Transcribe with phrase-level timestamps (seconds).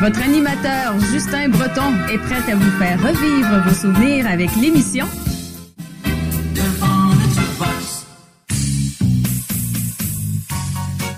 [0.00, 5.06] Votre animateur Justin Breton est prêt à vous faire revivre vos souvenirs avec l'émission.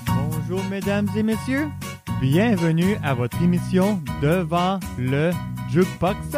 [0.06, 1.68] Bonjour mesdames et messieurs,
[2.20, 5.30] bienvenue à votre émission Devant le
[5.72, 6.36] Jukebox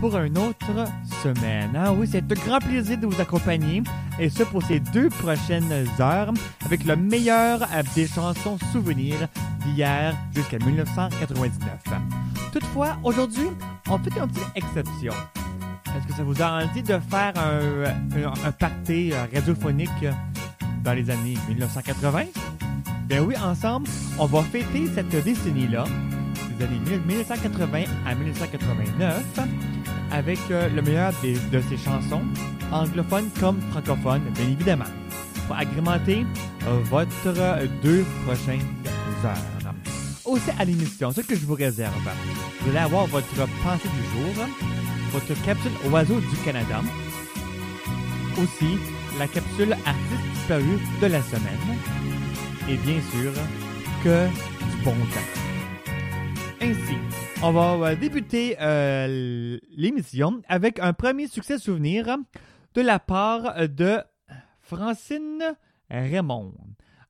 [0.00, 0.86] pour une autre
[1.22, 1.72] semaine.
[1.74, 3.82] Ah oui, c'est un grand plaisir de vous accompagner
[4.18, 6.32] et ce pour ces deux prochaines heures
[6.66, 7.60] avec le meilleur
[7.94, 9.28] des chansons souvenirs
[9.64, 11.60] d'hier jusqu'à 1999.
[12.52, 13.48] Toutefois, aujourd'hui,
[13.88, 15.12] on fait une petite exception.
[15.86, 20.06] Est-ce que ça vous a envie de faire un, un, euh, radiophonique
[20.84, 22.24] dans les années 1980?
[23.08, 23.88] Ben oui, ensemble,
[24.18, 25.84] on va fêter cette décennie-là,
[26.56, 29.40] des années 1980 à 1989,
[30.12, 32.22] avec euh, le meilleur de ces chansons,
[32.70, 34.84] anglophones comme francophones, bien évidemment,
[35.46, 36.24] pour agrémenter
[36.68, 38.60] euh, votre euh, deux prochaines
[39.24, 39.74] heures.
[40.24, 41.94] Aussi à l'émission, ce que je vous réserve,
[42.60, 44.44] vous allez avoir votre pensée du jour,
[45.12, 46.80] votre capsule oiseau du Canada,
[48.38, 48.78] aussi
[49.18, 51.78] la capsule artiste disparu de la semaine,
[52.68, 53.32] et bien sûr
[54.04, 55.40] que du bon temps.
[56.62, 56.96] Ainsi,
[57.42, 62.18] on va euh, débuter euh, l'émission avec un premier succès souvenir
[62.74, 63.98] de la part de
[64.60, 65.42] Francine
[65.88, 66.52] Raymond.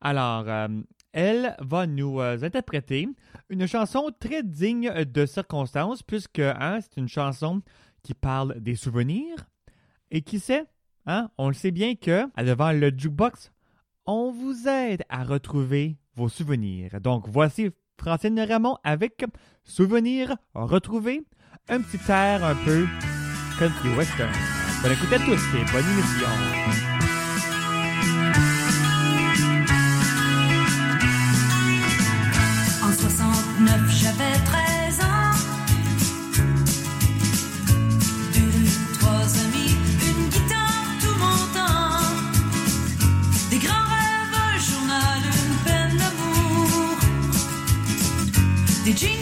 [0.00, 0.69] Alors, euh,
[1.12, 3.08] elle va nous euh, interpréter
[3.48, 7.62] une chanson très digne de circonstances puisque hein, c'est une chanson
[8.03, 9.49] qui parle des souvenirs
[10.10, 10.65] et qui sait,
[11.06, 13.53] hein, on le sait bien que devant le jukebox,
[14.06, 17.00] on vous aide à retrouver vos souvenirs.
[17.00, 19.25] Donc voici Francine Ramon avec
[19.62, 21.22] Souvenirs retrouvés,
[21.69, 22.87] un petit air un peu
[23.59, 24.32] country western.
[24.82, 26.59] Bonne écoute à tous et bonne émission.
[48.91, 49.19] Des jeans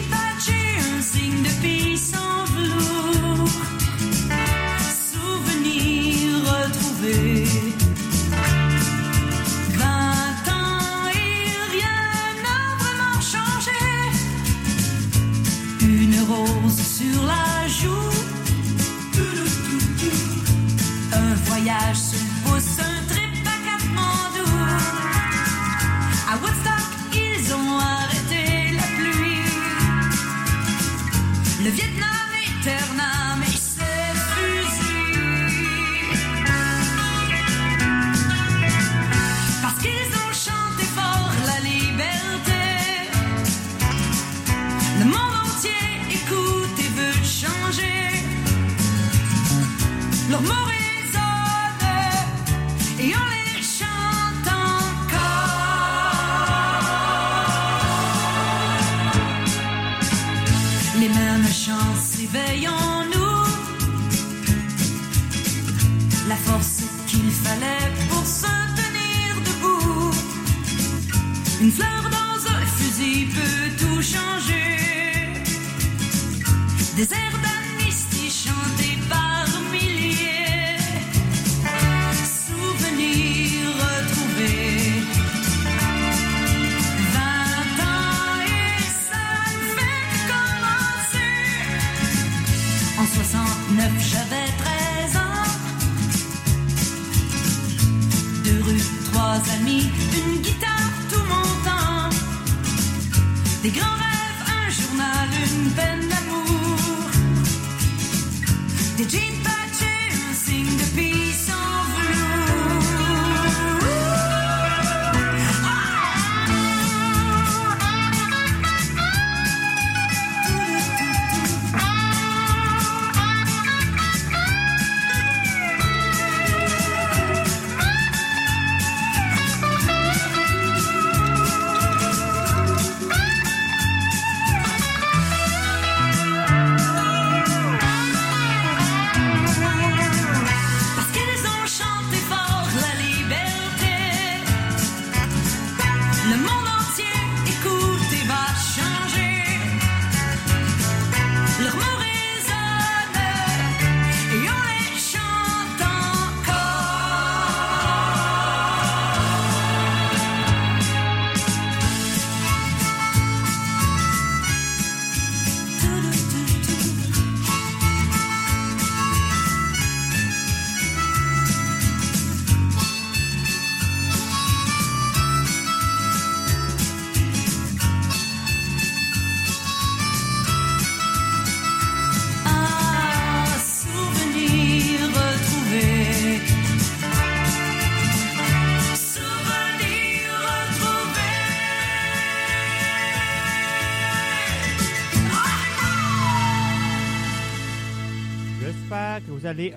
[62.31, 63.45] s'éveillent en nous.
[66.27, 68.45] La force qu'il fallait pour se
[68.79, 70.11] tenir debout.
[71.61, 74.77] Une fleur dans un fusil peut tout changer.
[76.95, 77.07] Des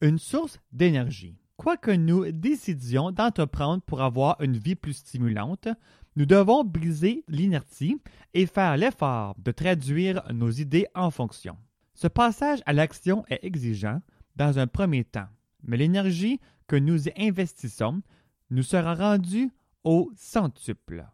[0.00, 1.38] Une source d'énergie.
[1.56, 5.68] Quoi que nous décidions d'entreprendre pour avoir une vie plus stimulante,
[6.16, 8.00] nous devons briser l'inertie
[8.34, 11.56] et faire l'effort de traduire nos idées en fonction.
[11.94, 14.00] Ce passage à l'action est exigeant
[14.36, 15.28] dans un premier temps,
[15.62, 18.02] mais l'énergie que nous y investissons
[18.50, 19.50] nous sera rendue
[19.84, 21.04] au centuple.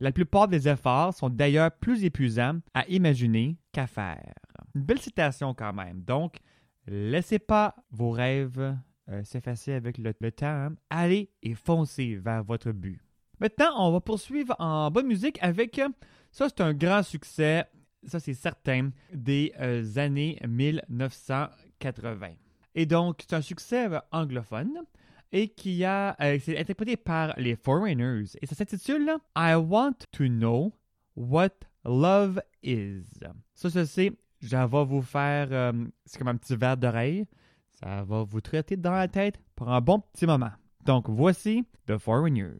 [0.00, 4.34] La plupart des efforts sont d'ailleurs plus épuisants à imaginer qu'à faire.
[4.74, 6.02] Une belle citation quand même.
[6.02, 6.38] Donc,
[6.86, 8.76] laissez pas vos rêves
[9.08, 10.46] euh, s'effacer avec le, temps.
[10.46, 10.74] hein.
[10.90, 13.00] Allez et foncez vers votre but.
[13.40, 15.80] Maintenant, on va poursuivre en bonne musique avec,
[16.32, 17.64] ça c'est un grand succès,
[18.06, 22.34] ça c'est certain, des euh, années 1980.
[22.74, 24.82] Et donc, c'est un succès euh, anglophone
[25.32, 30.28] et qui a euh, c'est interprété par les Foreigners et ça s'intitule I Want to
[30.28, 30.72] Know
[31.16, 31.50] What
[31.84, 33.04] Love Is.
[33.54, 35.72] Ça, ça c'est, je vais vous faire, euh,
[36.04, 37.24] c'est comme un petit verre d'oreille.
[37.80, 40.52] Ça va vous traiter dans la tête pour un bon petit moment.
[40.84, 42.54] Donc, voici The Foreigners.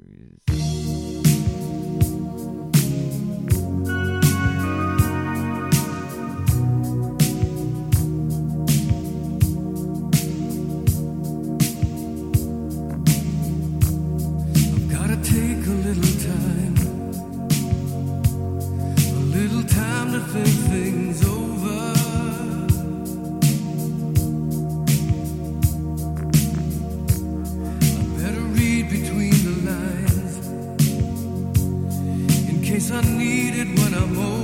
[33.97, 34.36] amor.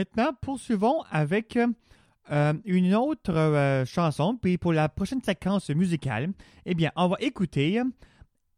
[0.00, 1.66] Maintenant, poursuivons avec euh,
[2.32, 4.34] euh, une autre euh, chanson.
[4.34, 6.32] Puis pour la prochaine séquence musicale,
[6.64, 7.82] eh bien, on va écouter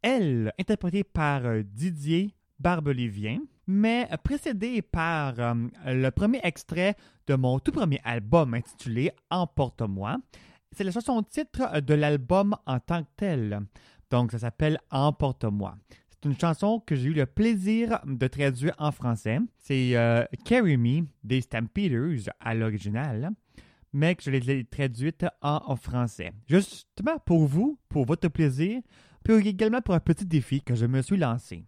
[0.01, 5.33] Elle, interprétée par Didier Barbelivien, mais précédée par
[5.85, 6.95] le premier extrait
[7.27, 10.19] de mon tout premier album intitulé Emporte-moi.
[10.71, 13.59] C'est la chanson titre de l'album en tant que tel.
[14.09, 15.75] Donc, ça s'appelle Emporte-moi.
[16.25, 19.39] Une chanson que j'ai eu le plaisir de traduire en français.
[19.57, 23.31] C'est euh, Carry Me des Stampeders à l'original,
[23.91, 26.31] mais que je l'ai traduite en, en français.
[26.47, 28.81] Justement pour vous, pour votre plaisir,
[29.23, 31.65] puis également pour un petit défi que je me suis lancé.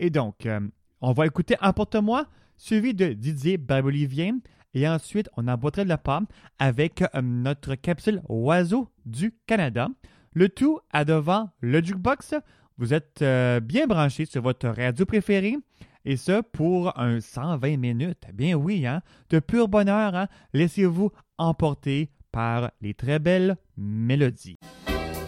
[0.00, 0.58] Et donc, euh,
[1.00, 4.38] on va écouter Emporte-moi, suivi de Didier Barbolivien,
[4.74, 6.22] et ensuite on emboîterait le pas
[6.58, 9.88] avec euh, notre capsule Oiseau du Canada.
[10.34, 12.34] Le tout à devant le jukebox.
[12.78, 15.56] Vous êtes euh, bien branché sur votre radio préférée.
[16.04, 18.22] Et ce, pour un 120 minutes.
[18.32, 19.02] Bien oui, hein?
[19.30, 20.28] De pur bonheur, hein?
[20.54, 24.58] Laissez-vous emporter par les très belles mélodies.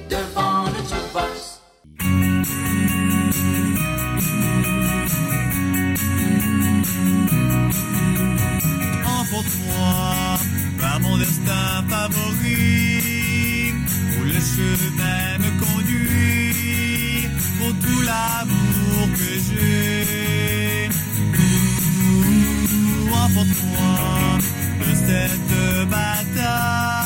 [0.08, 1.60] devant le jukebox.
[9.04, 10.20] Emporte-moi
[11.02, 13.72] mon destin favori,
[14.18, 15.59] où le chemin me conduit, pour tout
[18.10, 20.88] l'amour que j'ai.
[23.22, 23.92] Emporte-moi
[24.80, 25.56] de cette
[25.94, 26.99] bataille,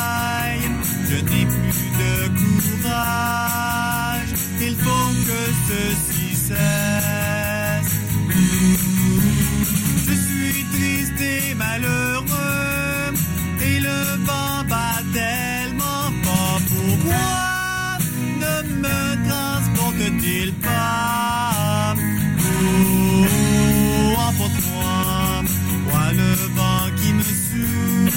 [26.37, 28.17] le vent qui me souffle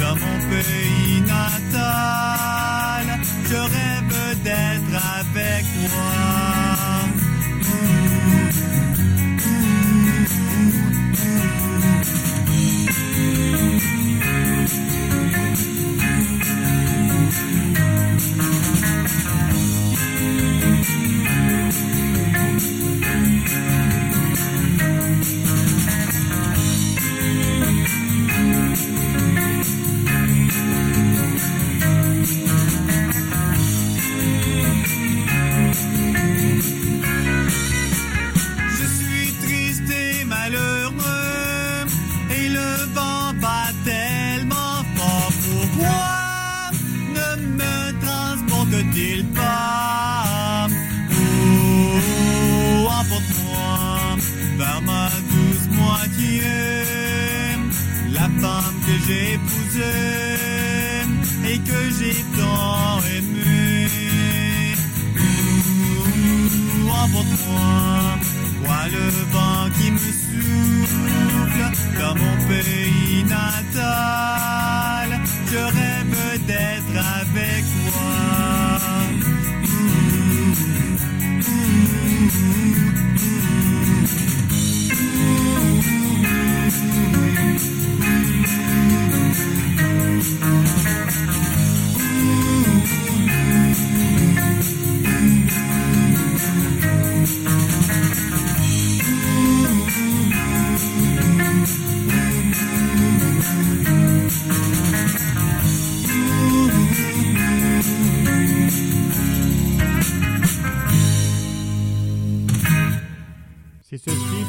[0.00, 3.06] dans mon pays natal.
[3.48, 4.01] Je rêve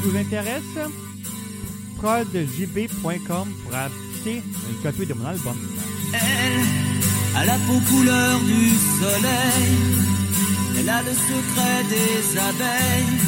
[0.04, 0.78] vous intéresse,
[1.96, 5.56] prodjb.com pour acheter une copie de mon album.
[6.12, 8.68] Elle a la peau couleur du
[9.00, 9.72] soleil.
[10.78, 13.18] Elle a le secret des abeilles.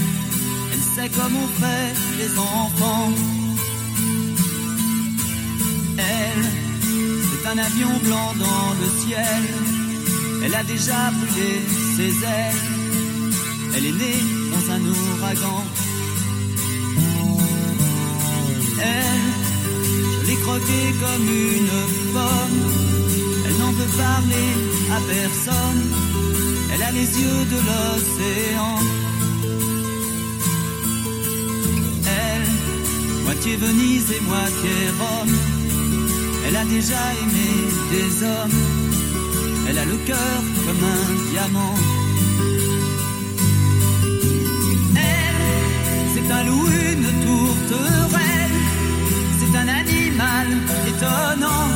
[0.72, 3.12] Elle sait comme on fait les enfants.
[5.98, 6.44] Elle,
[7.28, 9.42] c'est un avion blanc dans le ciel.
[10.44, 11.62] Elle a déjà brûlé
[11.96, 12.62] ses ailes.
[13.76, 15.64] Elle est née dans un ouragan.
[20.46, 21.74] Croquée comme une
[22.14, 22.60] pomme.
[23.44, 24.48] Elle n'en veut parler
[24.96, 25.82] à personne.
[26.72, 28.76] Elle a les yeux de l'océan.
[32.20, 32.48] Elle,
[33.24, 35.36] moitié Venise et moitié Rome.
[36.46, 37.50] Elle a déjà aimé
[37.94, 38.60] des hommes.
[39.68, 41.76] Elle a le cœur comme un diamant.
[45.10, 48.35] Elle, c'est un loup, une tourterelle.
[50.18, 51.68] C'est étonnant.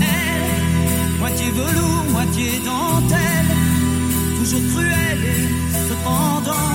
[0.00, 3.52] Elle, moitié velours, moitié dentelle,
[4.38, 5.48] toujours cruelle et
[5.90, 6.72] cependant,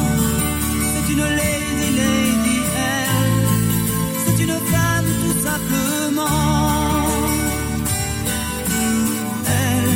[0.91, 2.59] c'est une lady, lady,
[2.93, 3.47] elle,
[4.23, 7.03] c'est une femme tout simplement.
[9.59, 9.89] Elle,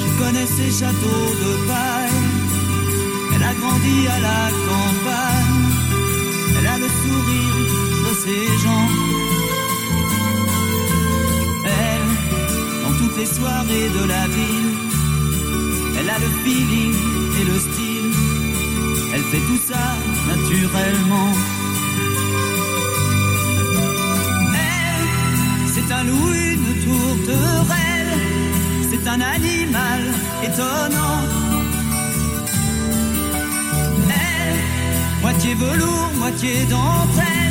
[0.00, 2.22] qui connaît ses châteaux de paille,
[3.34, 5.64] elle a grandi à la campagne,
[6.58, 7.85] elle a le sourire
[8.28, 8.34] Elle,
[12.82, 14.74] dans toutes les soirées de la ville,
[15.98, 16.94] elle a le feeling
[17.40, 18.12] et le style,
[19.14, 19.94] elle fait tout ça
[20.26, 21.32] naturellement.
[24.54, 25.08] Elle,
[25.72, 28.22] c'est un loup, une tourterelle,
[28.90, 30.00] c'est un animal
[30.42, 31.22] étonnant.
[34.08, 34.60] Elle,
[35.22, 37.45] moitié velours, moitié dentelle,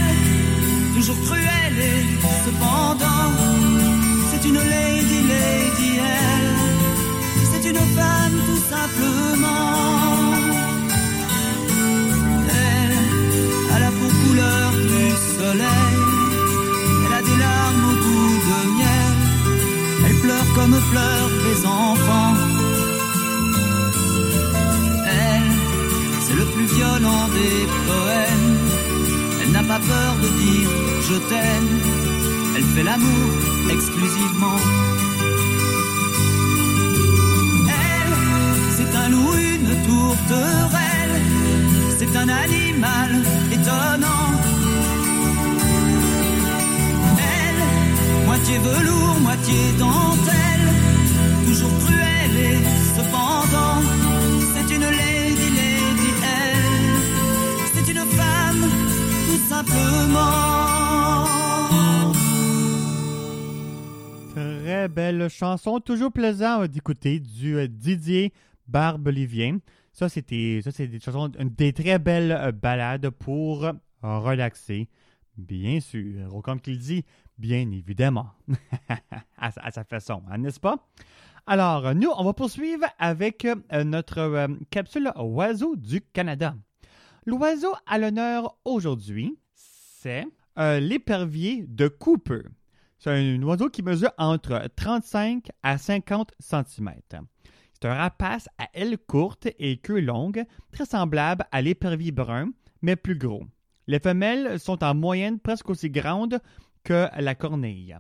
[0.96, 2.04] toujours cruelle et
[2.46, 3.32] cependant,
[4.30, 6.56] c'est une lady, lady, elle,
[7.52, 10.06] c'est une femme tout simplement.
[12.64, 15.06] Elle a la peau couleur du
[15.38, 15.96] soleil,
[17.06, 19.16] elle a des larmes au goût de miel,
[20.06, 22.36] elle pleure comme pleurent les enfants.
[25.08, 25.52] Elle,
[26.22, 28.55] c'est le plus violent des poèmes.
[29.56, 30.70] N'a pas peur de dire
[31.08, 31.80] je t'aime.
[32.58, 33.30] Elle fait l'amour
[33.72, 34.60] exclusivement.
[37.70, 38.16] Elle,
[38.76, 41.22] c'est un loup, une tourterelle.
[41.98, 43.12] C'est un animal
[43.50, 44.32] étonnant.
[47.18, 50.68] Elle, moitié velours, moitié dentelle.
[51.48, 52.05] Toujours cruelle
[64.34, 68.34] Très belle chanson, toujours plaisant d'écouter du euh, Didier
[68.68, 69.60] Barbelivien.
[69.94, 73.66] Ça, c'était, ça, c'est des chansons, des très belles euh, ballades pour
[74.02, 74.90] relaxer,
[75.38, 76.42] bien sûr.
[76.44, 77.06] Comme qu'il dit,
[77.38, 78.28] bien évidemment,
[79.38, 80.78] à, sa- façon, hein, n'est-ce pas?
[81.48, 86.56] Alors, nous, on va poursuivre avec euh, notre capsule Oiseau du Canada.
[87.28, 90.28] L'oiseau à l'honneur aujourd'hui, c'est
[90.60, 92.44] euh, l'épervier de Cooper.
[93.00, 96.92] C'est un oiseau qui mesure entre 35 à 50 cm.
[97.74, 102.52] C'est un rapace à ailes courtes et queue longue, très semblable à l'épervier brun,
[102.84, 103.46] mais plus gros.
[103.88, 106.40] Les femelles sont en moyenne presque aussi grandes
[106.84, 107.96] que la corneille.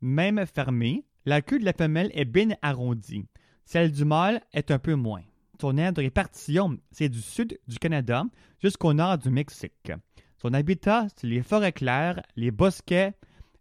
[0.00, 3.26] Même fermée, la queue de la femelle est bien arrondie.
[3.66, 5.24] Celle du mâle est un peu moins.
[5.60, 8.24] Son aire de répartition, c'est du sud du Canada
[8.62, 9.92] jusqu'au nord du Mexique.
[10.36, 13.14] Son habitat, c'est les forêts claires, les bosquets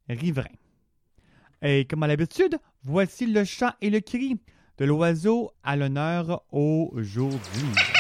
[0.10, 0.46] riverains.
[1.62, 4.38] Et comme à l'habitude, voici le chant et le cri
[4.78, 7.95] de l'oiseau à l'honneur aujourd'hui.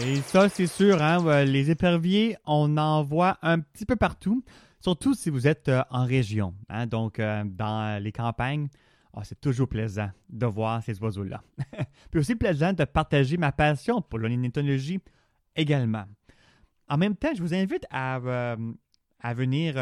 [0.00, 4.44] Et ça, c'est sûr, hein, les éperviers, on en voit un petit peu partout,
[4.80, 6.54] surtout si vous êtes euh, en région.
[6.68, 6.86] hein.
[6.86, 8.68] donc, euh, dans les campagnes,
[9.12, 11.42] ah, c'est toujours plaisant de voir ces oiseaux-là.
[12.10, 15.00] Puis aussi plaisant de partager ma passion pour l'ornithologie
[15.56, 16.04] également.
[16.88, 18.56] En même temps, je vous invite à, euh,
[19.34, 19.76] venir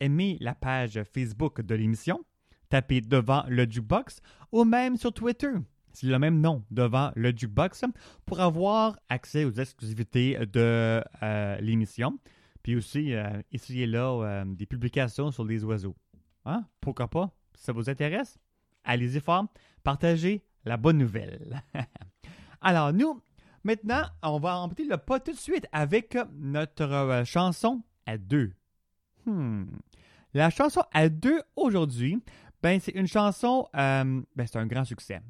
[0.00, 2.20] aimer la page Facebook de l'émission,
[2.68, 4.20] taper devant le jukebox
[4.52, 5.52] ou même sur Twitter.
[5.92, 7.84] C'est le même nom, devant le jukebox,
[8.26, 12.18] pour avoir accès aux exclusivités de euh, l'émission.
[12.62, 15.96] Puis aussi, euh, ici et là, euh, des publications sur les oiseaux.
[16.44, 16.64] Hein?
[16.80, 17.30] Pourquoi pas?
[17.54, 18.38] Si ça vous intéresse,
[18.84, 19.46] allez-y fort,
[19.82, 21.62] partagez la bonne nouvelle.
[22.60, 23.22] Alors, nous,
[23.64, 28.52] maintenant, on va emporter le pas tout de suite avec notre euh, chanson à deux.
[29.24, 29.64] Hmm.
[30.34, 32.22] La chanson à deux aujourd'hui,
[32.62, 35.20] ben, c'est une chanson, ben, c'est un grand succès.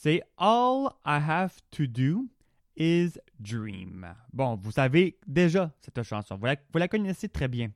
[0.00, 2.28] C'est All I Have to Do
[2.76, 4.06] is Dream.
[4.32, 7.72] Bon, vous savez déjà cette chanson, vous la, connaissez très bien.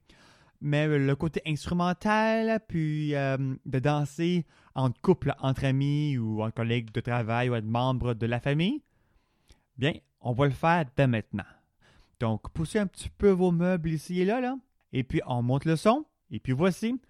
[0.60, 6.92] Mais le côté instrumental, puis euh, de danser en couple, entre amis ou en collègues
[6.92, 8.84] de travail ou être membre de la famille,
[9.76, 11.42] bien, on va le faire dès maintenant.
[12.20, 14.56] Donc, poussez un petit peu vos meubles ici et là, là,
[14.92, 17.00] et puis on monte le son, et puis voici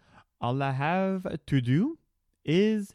[0.40, 1.98] All I have to do
[2.46, 2.94] is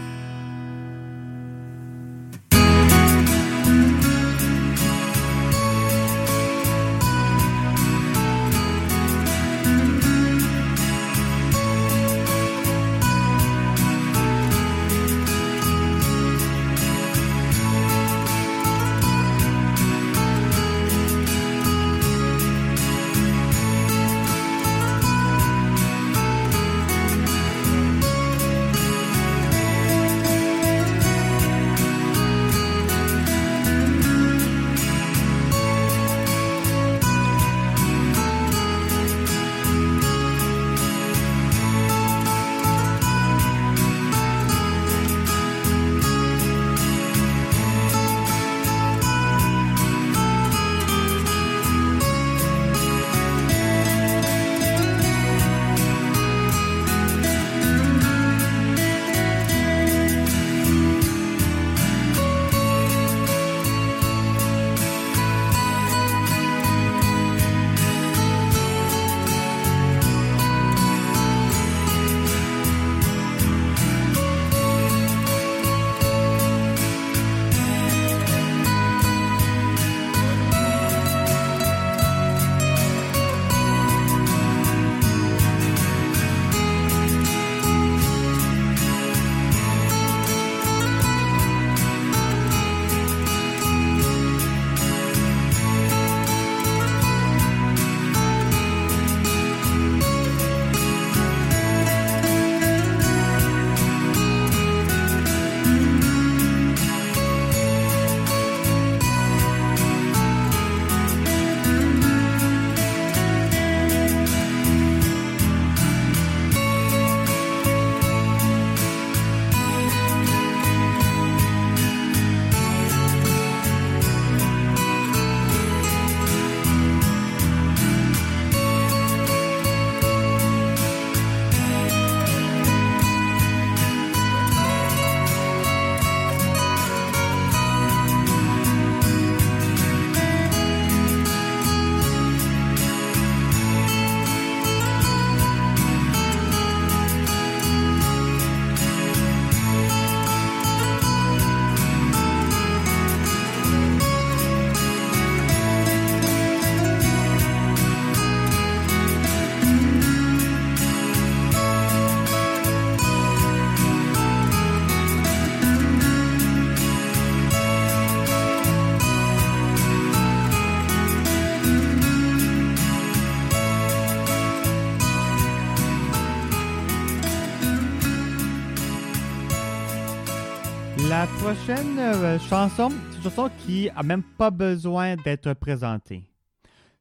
[181.53, 186.23] Prochaine euh, chanson, c'est une chanson qui a même pas besoin d'être présentée.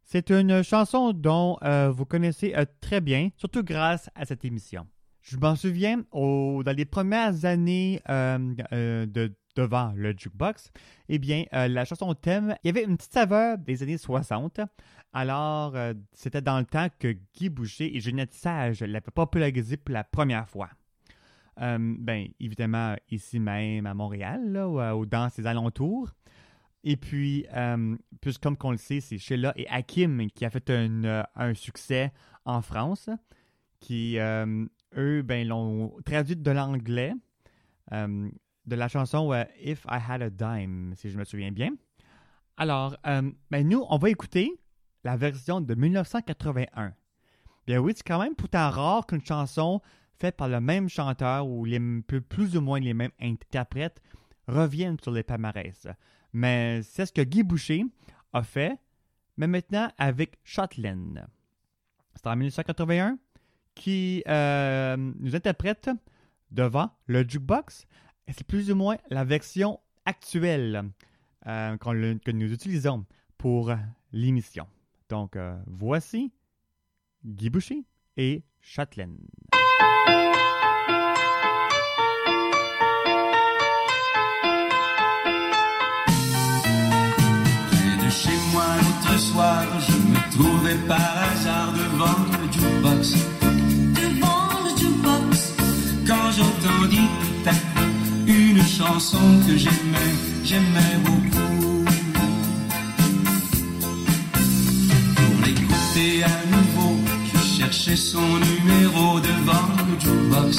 [0.03, 4.89] C'est une chanson dont euh, vous connaissez euh, très bien, surtout grâce à cette émission.
[5.23, 10.73] Je m'en souviens, dans les premières années de, devant le jukebox,
[11.09, 14.63] eh bien, la chanson thème, il y avait une petite saveur des années 60.
[15.13, 15.77] Alors,
[16.13, 20.49] c'était dans le temps que Guy Boucher et Jeannette Sage l'avaient popularisé pour la première
[20.49, 20.71] fois.
[21.61, 26.11] Euh, ben, évidemment, ici même à Montréal, euh, ou dans ses alentours.
[26.85, 30.71] Et puis, euh, plus comme qu'on le sait, c'est Sheila et Hakim qui a fait
[30.71, 32.13] un, euh, un succès
[32.47, 33.11] en France,
[33.81, 37.15] qui, eux, ben, l'ont traduite de l'anglais,
[37.91, 41.71] de la chanson If I Had a Dime, si je me souviens bien.
[42.57, 44.51] Alors, ben, nous, on va écouter
[45.05, 46.93] la version de 1981.
[47.67, 49.81] Bien oui, c'est quand même pourtant rare qu'une chanson
[50.21, 54.01] faite par le même chanteur ou les, plus, ou moins les mêmes interprètes
[54.47, 55.87] reviennent sur les palmarès.
[56.33, 57.85] Mais c'est ce que Guy Boucher
[58.33, 58.79] a fait,
[59.37, 61.27] mais maintenant avec Shotland.
[62.15, 63.19] C'est en 1981
[63.75, 65.91] qui euh, nous interprète
[66.51, 67.87] devant le jukebox.
[68.29, 70.91] C'est plus ou moins la version actuelle
[71.47, 73.07] euh, que nous utilisons
[73.39, 73.73] pour
[74.13, 74.67] l'émission.
[75.09, 76.33] Donc, euh, voici
[77.25, 77.85] Guy Boucher
[78.17, 79.17] et Châtelaine.
[88.03, 93.15] De chez moi l'autre soir, je me trouvais par hasard devant le jukebox.
[93.95, 95.55] Devant le jukebox,
[96.07, 97.09] Quand j'entendis
[98.27, 100.15] une chanson que j'aimais,
[100.45, 101.50] j'aimais beaucoup.
[107.81, 110.57] Je cherchais son numéro devant le jukebox.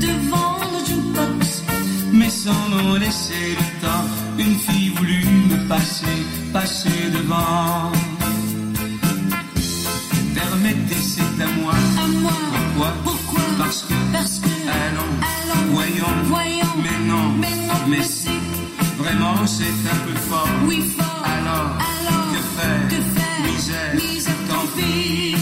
[0.00, 1.62] devant le jukebox,
[2.12, 4.04] Mais sans m'en laisser le temps,
[4.38, 6.06] une fille voulut me passer,
[6.52, 7.92] passer devant.
[10.34, 11.72] Permettez, c'est à moi.
[11.72, 12.32] à moi.
[12.52, 12.92] Pourquoi?
[13.04, 13.40] Pourquoi?
[13.58, 18.28] Parce que, Parce que, allons, allons, voyons, voyons, mais non, mais non, mais mais si,
[18.98, 20.48] vraiment c'est un peu fort.
[20.66, 21.22] oui fort.
[21.24, 22.88] Alors, Alors, que faire?
[22.88, 23.46] que faire?
[23.46, 25.36] Misère, Misère, tant pis.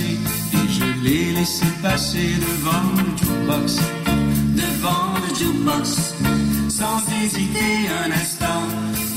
[0.00, 3.76] Et je l'ai laissé passer devant le jukebox.
[4.56, 6.14] Devant le jukebox,
[6.68, 8.62] sans hésiter un instant.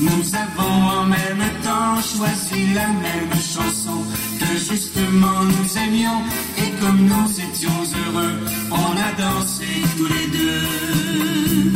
[0.00, 3.98] Nous avons en même temps choisi la même chanson
[4.38, 6.22] que justement nous aimions.
[6.58, 8.34] Et comme nous étions heureux,
[8.70, 9.64] on a dansé
[9.96, 11.70] tous les deux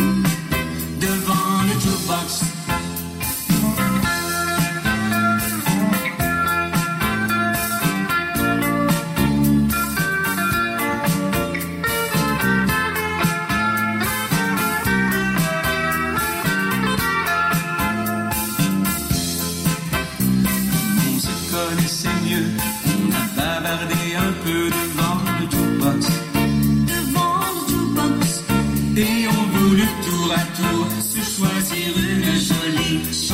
[1.00, 2.59] devant le jukebox.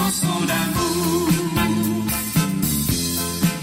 [0.07, 1.29] Chanson d'amour.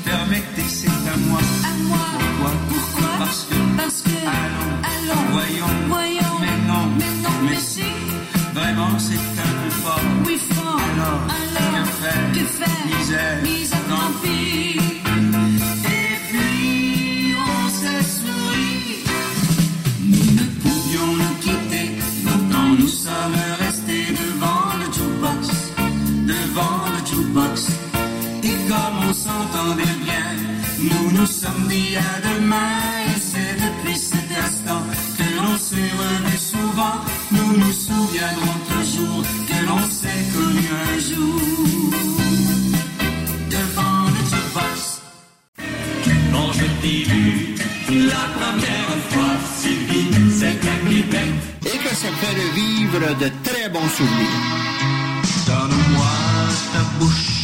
[0.03, 1.39] Permettez, c'est à moi.
[1.39, 1.97] à moi.
[2.19, 2.51] Pourquoi?
[2.69, 3.10] Pourquoi?
[3.19, 7.84] Parce que, Parce que, allons, allons, voyons, voyons, mais non, mais non, mais mais si,
[8.53, 10.01] vraiment c'est un peu fort.
[10.27, 10.79] oui fort.
[10.93, 12.32] Alors, Alors, que faire?
[12.34, 12.97] que faire?
[12.99, 13.79] Misère, Misère,
[31.13, 32.80] nous sommes dit à demain.
[33.15, 34.82] Et c'est depuis cet instant
[35.17, 36.97] que l'on s'est revu souvent.
[37.32, 41.41] Nous nous souviendrons toujours que l'on s'est connu un jour.
[43.56, 45.02] Devant le jukebox.
[46.32, 47.56] Quand je t'ai vu
[48.10, 51.30] la première fois, Sylvie, c'est à Québec.
[51.65, 54.41] et que ça fait revivre de très bons souvenirs.
[55.45, 56.12] Donne-moi
[56.73, 57.42] ta bouche.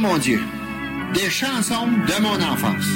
[0.00, 0.40] Mon Dieu,
[1.12, 2.86] des chansons de mon enfance.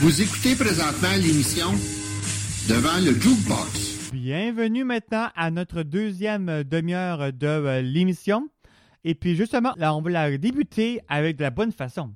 [0.00, 1.74] Vous écoutez présentement l'émission
[2.68, 4.10] devant le jukebox.
[4.12, 8.48] Bienvenue maintenant à notre deuxième demi-heure de euh, l'émission.
[9.04, 12.14] Et puis justement, là, on va la débuter avec de la bonne façon,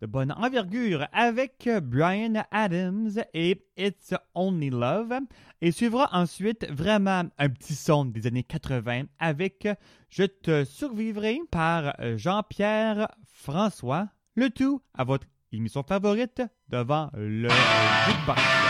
[0.00, 5.18] de bonne envergure avec Brian Adams et It's Only Love.
[5.60, 9.68] Et suivra ensuite vraiment un petit son des années 80 avec
[10.08, 14.08] Je te survivrai par Jean-Pierre François.
[14.34, 18.69] Le tout à votre émission favorite devant le jukebox.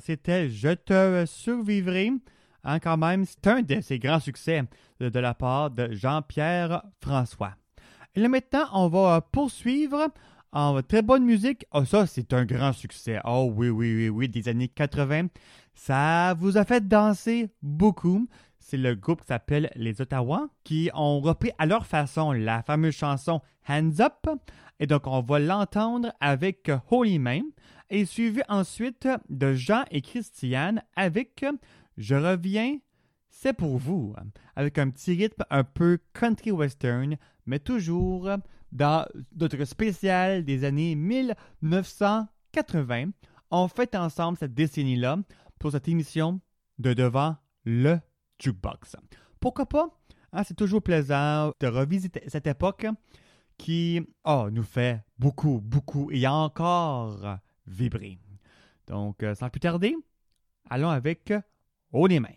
[0.00, 2.12] C'était Je te survivrai.
[2.64, 4.62] Hein, quand même, c'est un de ses grands succès
[5.00, 7.54] de, la part de Jean-Pierre François.
[8.14, 10.08] Et là maintenant, on va poursuivre
[10.52, 11.66] en très bonne musique.
[11.72, 13.20] Oh, ça, c'est un grand succès.
[13.24, 15.26] Oh oui, oui, oui, oui, des années 80.
[15.74, 18.26] Ça vous a fait danser beaucoup.
[18.60, 22.94] C'est le groupe qui s'appelle Les Ottawa qui ont repris à leur façon la fameuse
[22.94, 24.26] chanson Hands Up.
[24.80, 27.42] Et donc, on va l'entendre avec Holy Man
[27.94, 31.44] et suivi ensuite de Jean et Christiane avec
[31.96, 32.78] Je reviens,
[33.28, 34.16] c'est pour vous,
[34.56, 37.16] avec un petit rythme un peu country western,
[37.46, 38.28] mais toujours
[38.72, 43.10] dans notre spécial des années 1980.
[43.52, 45.18] On fait ensemble cette décennie-là
[45.60, 46.40] pour cette émission
[46.80, 48.00] de Devant le
[48.40, 48.96] Jukebox.
[49.38, 50.00] Pourquoi pas?
[50.32, 52.86] Hein, c'est toujours plaisant de revisiter cette époque
[53.56, 58.18] qui oh, nous fait beaucoup, beaucoup et encore vibrer.
[58.86, 59.96] Donc, euh, sans plus tarder,
[60.68, 61.32] allons avec
[61.92, 62.34] Haut les mains.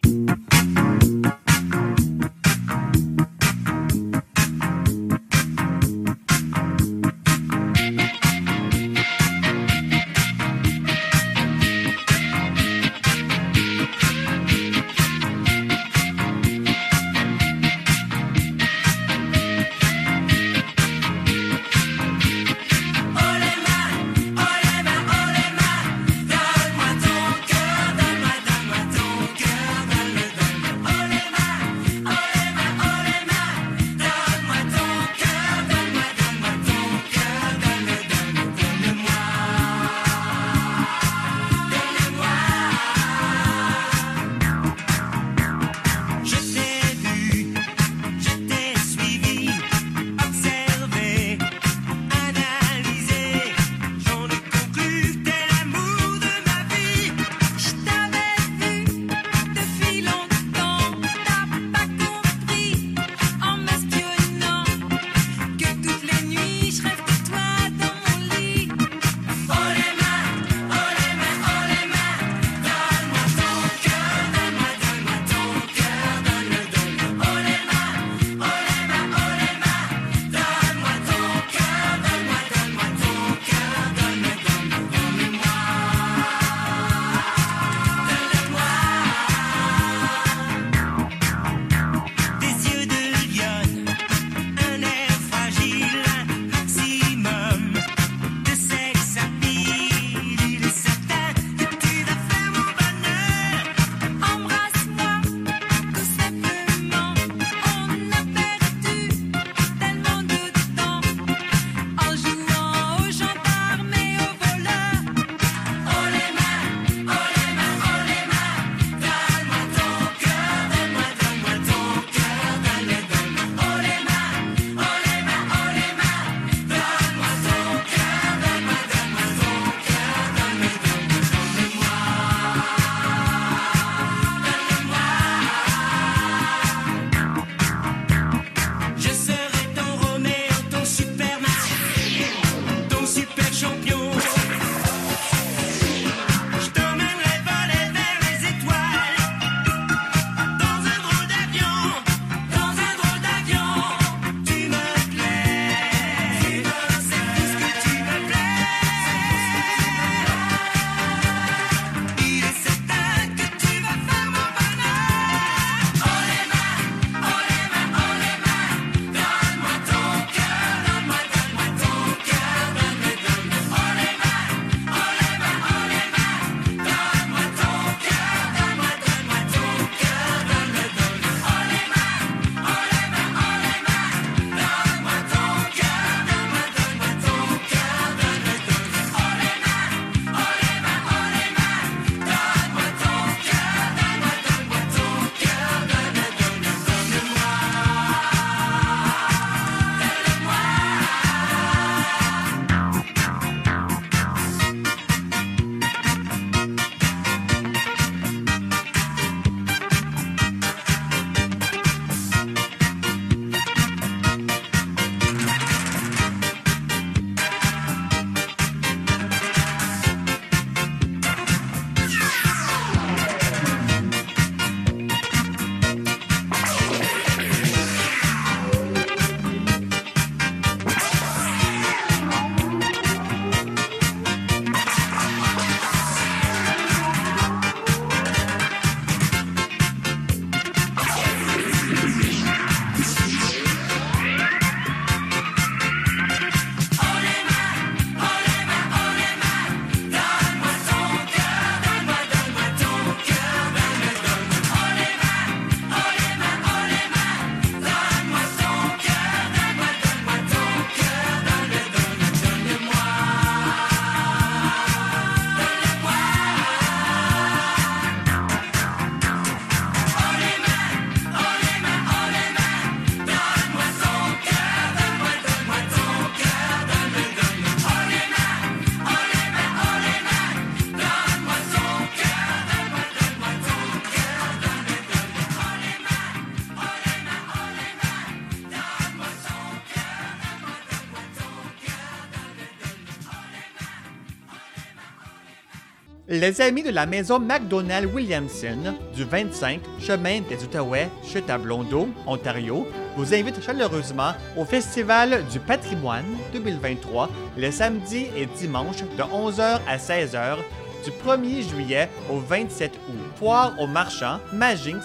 [296.30, 302.10] Les amis de la maison McDonald Williamson du 25 chemin des Outaouais, chute à Blondeau,
[302.26, 309.80] Ontario, vous invitent chaleureusement au Festival du patrimoine 2023 les samedis et dimanches de 11h
[309.88, 310.58] à 16h
[311.06, 313.16] du 1er juillet au 27 août.
[313.38, 314.98] Foire aux marchands, Magix,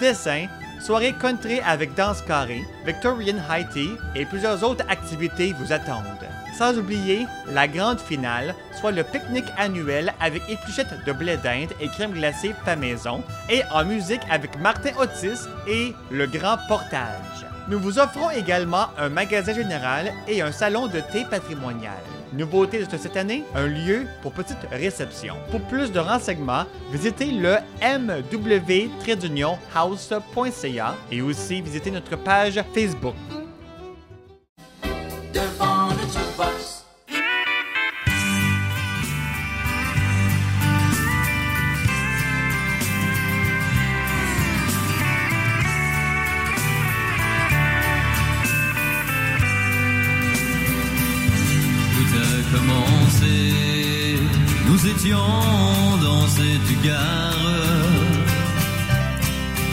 [0.00, 0.46] dessin,
[0.80, 6.29] soirée country avec danse carrée, Victorian High Tea et plusieurs autres activités vous attendent.
[6.56, 11.88] Sans oublier la grande finale, soit le pique-nique annuel avec épluchettes de blé d'Inde et
[11.88, 17.46] crème glacée fait maison, et en musique avec Martin Otis et le grand portage.
[17.68, 21.92] Nous vous offrons également un magasin général et un salon de thé patrimonial.
[22.32, 25.34] Nouveauté de cette année, un lieu pour petite réception.
[25.50, 29.44] Pour plus de renseignements, visitez le mw-house.ca
[31.10, 33.16] et aussi visitez notre page Facebook.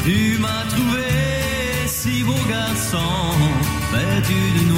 [0.04, 1.08] Tu m'as trouvé
[1.86, 2.98] si beau garçon,
[3.94, 4.77] vêtu de noir.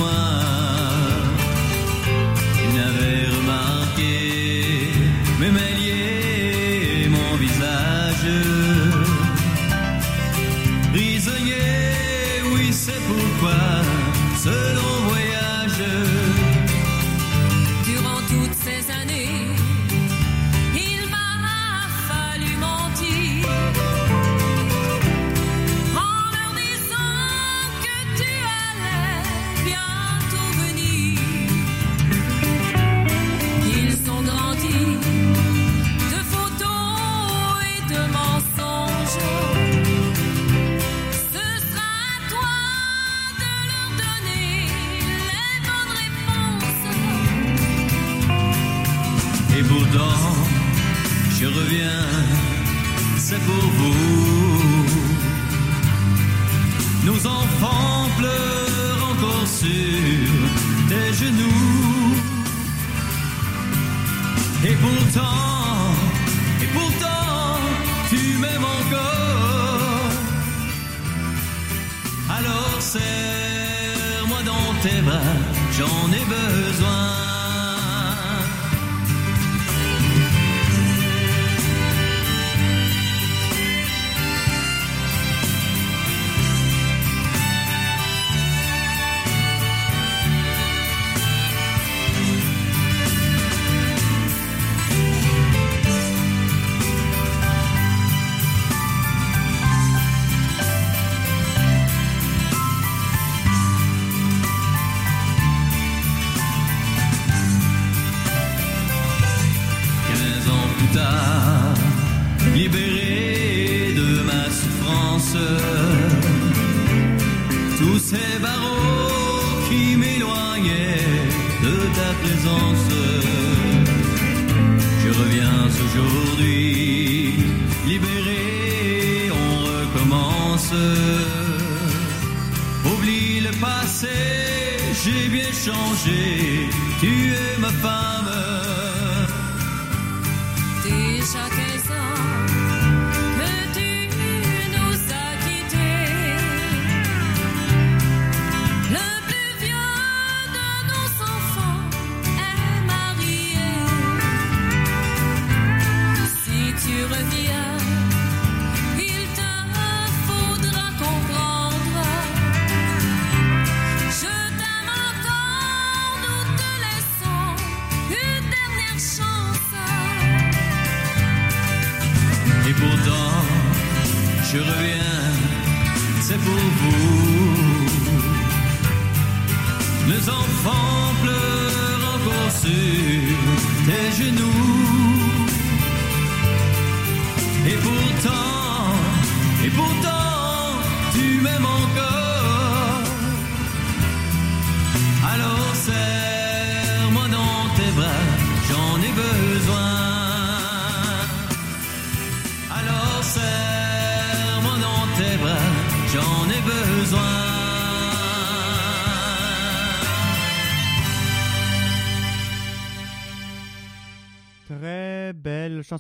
[141.32, 141.79] Déjà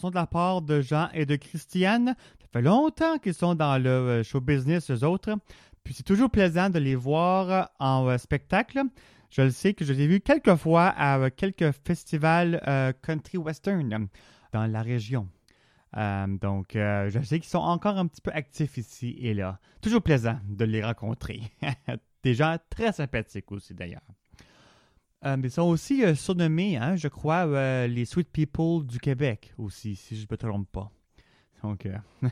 [0.10, 2.16] de la part de Jean et de Christiane.
[2.39, 5.36] Ça fait longtemps qu'ils sont dans le euh, show business, eux autres.
[5.84, 8.82] Puis c'est toujours plaisant de les voir en euh, spectacle.
[9.30, 12.62] Je le sais que je les ai vus quelques fois à euh, quelques festivals
[13.03, 14.07] country western
[14.51, 15.30] dans la région.
[15.93, 19.60] Donc, je sais qu'ils sont encore un petit peu actifs ici et là.
[19.82, 21.41] Toujours plaisant de les rencontrer.
[22.24, 24.01] Des gens très sympathiques aussi d'ailleurs.
[25.26, 29.53] Euh, ils sont aussi euh, surnommés, hein, je crois, euh, les Sweet People du Québec
[29.57, 30.89] aussi, si je ne me trompe pas.
[31.61, 31.97] Donc, euh,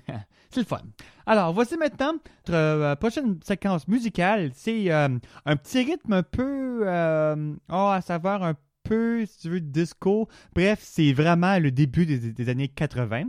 [0.50, 0.82] c'est le fun.
[1.26, 2.14] Alors, voici maintenant
[2.48, 4.52] notre prochaine séquence musicale.
[4.54, 5.20] C'est un
[5.58, 10.30] petit rythme un peu, oh, à savoir un peu, si tu veux, disco.
[10.56, 13.26] Bref, c'est vraiment le début des, années 80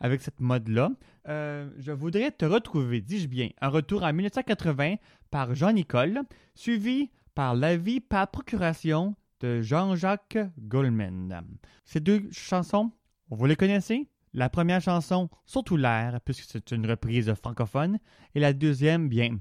[0.00, 0.90] avec cette mode-là.
[1.26, 4.96] Je voudrais te retrouver, dis-je bien, un retour en 1980
[5.30, 6.20] par Jean-Nicole,
[6.54, 7.08] suivi
[7.40, 11.42] par La vie par procuration de Jean-Jacques Goldman.
[11.86, 12.92] Ces deux chansons,
[13.30, 14.10] vous les connaissez?
[14.34, 17.98] La première chanson, surtout l'air, puisque c'est une reprise francophone,
[18.34, 19.38] et la deuxième, bien,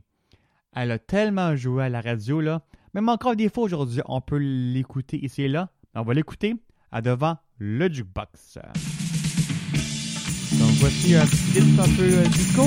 [0.74, 2.62] elle a tellement joué à la radio, là.
[2.94, 5.70] Même encore des fois aujourd'hui, on peut l'écouter ici et là.
[5.94, 6.56] On va l'écouter
[6.94, 8.60] à devant le jukebox.
[10.58, 12.64] Donc voici un petit un peu euh, disco.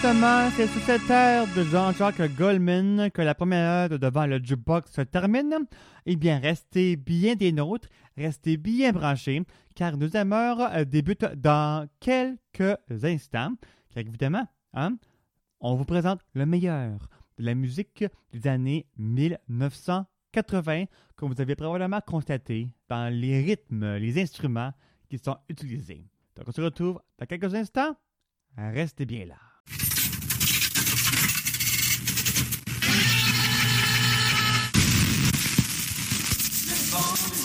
[0.00, 4.92] justement, c'est sous cette air de Jean-Jacques Goldman que la première heure devant le jukebox
[4.92, 5.66] se termine.
[6.06, 9.42] Eh bien, restez bien des nôtres, restez bien branchés,
[9.74, 13.54] car nos amours euh, débute dans quelques instants.
[13.90, 14.96] Car évidemment, hein,
[15.58, 20.84] on vous présente le meilleur de la musique des années 1980,
[21.16, 24.72] comme vous avez probablement constaté dans les rythmes, les instruments
[25.10, 26.04] qui sont utilisés.
[26.36, 27.96] Donc, on se retrouve dans quelques instants.
[28.56, 29.47] Restez bien là.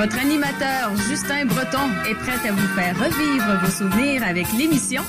[0.00, 5.02] Votre animateur Justin Breton est prêt à vous faire revivre vos souvenirs avec l'émission.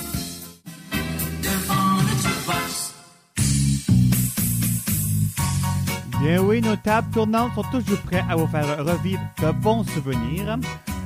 [6.19, 10.57] Bien oui, nos tables tournantes sont toujours prêtes à vous faire revivre de bons souvenirs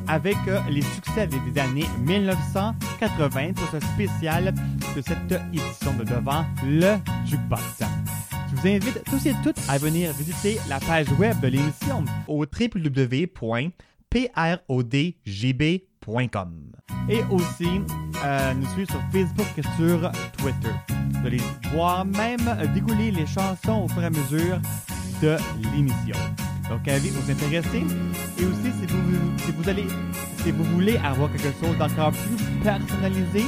[0.07, 4.51] avec euh, les succès des des années 1980 pour ce spécial
[4.95, 6.95] de cette édition de Devant le
[7.27, 7.83] Jukebox.
[8.55, 12.45] Je vous invite tous et toutes à venir visiter la page web de l'émission au
[12.45, 13.45] www.prodgb.com
[17.09, 17.81] et aussi
[18.23, 20.71] euh, nous suivre sur Facebook et sur Twitter.
[21.19, 21.41] Vous allez
[21.73, 24.59] voir même dégouler les chansons au fur et à mesure
[25.21, 25.37] de
[25.73, 26.15] l'émission.
[26.69, 27.83] Donc, allez vous intéresser.
[28.39, 28.71] Et aussi,
[29.45, 29.87] si vous allez,
[30.43, 33.43] si vous voulez avoir quelque chose d'encore plus personnalisé,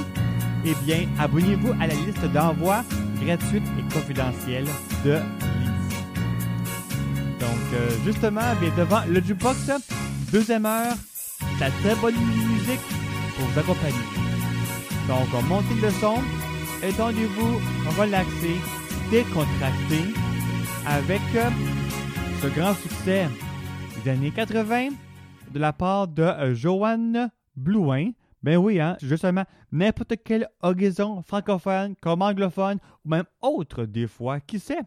[0.70, 2.84] eh bien, abonnez-vous à la liste d'envoi
[3.24, 4.65] gratuite et confidentielle
[5.05, 6.18] de l'émission.
[7.39, 9.72] Donc, euh, justement, bien devant le jukebox,
[10.32, 10.95] deuxième heure,
[11.59, 12.82] la très bonne musique
[13.36, 13.95] pour vous accompagner.
[15.07, 16.18] Donc, montez le son,
[16.84, 17.61] étendez-vous,
[17.97, 18.57] relaxez,
[19.09, 20.03] décontractez
[20.86, 21.49] avec euh,
[22.41, 23.28] ce grand succès
[24.03, 24.89] des années 80
[25.53, 28.09] de la part de euh, Joanne Blouin.
[28.43, 34.39] Ben oui, hein, justement, n'importe quelle horizon francophone comme anglophone ou même autre des fois,
[34.39, 34.81] qui sait,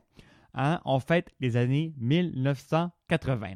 [0.55, 3.55] hein, on fête les années 1980.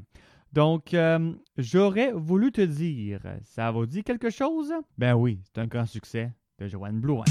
[0.52, 4.72] Donc, euh, j'aurais voulu te dire, ça vous dit quelque chose?
[4.98, 7.24] Ben oui, c'est un grand succès de Joanne Blouin.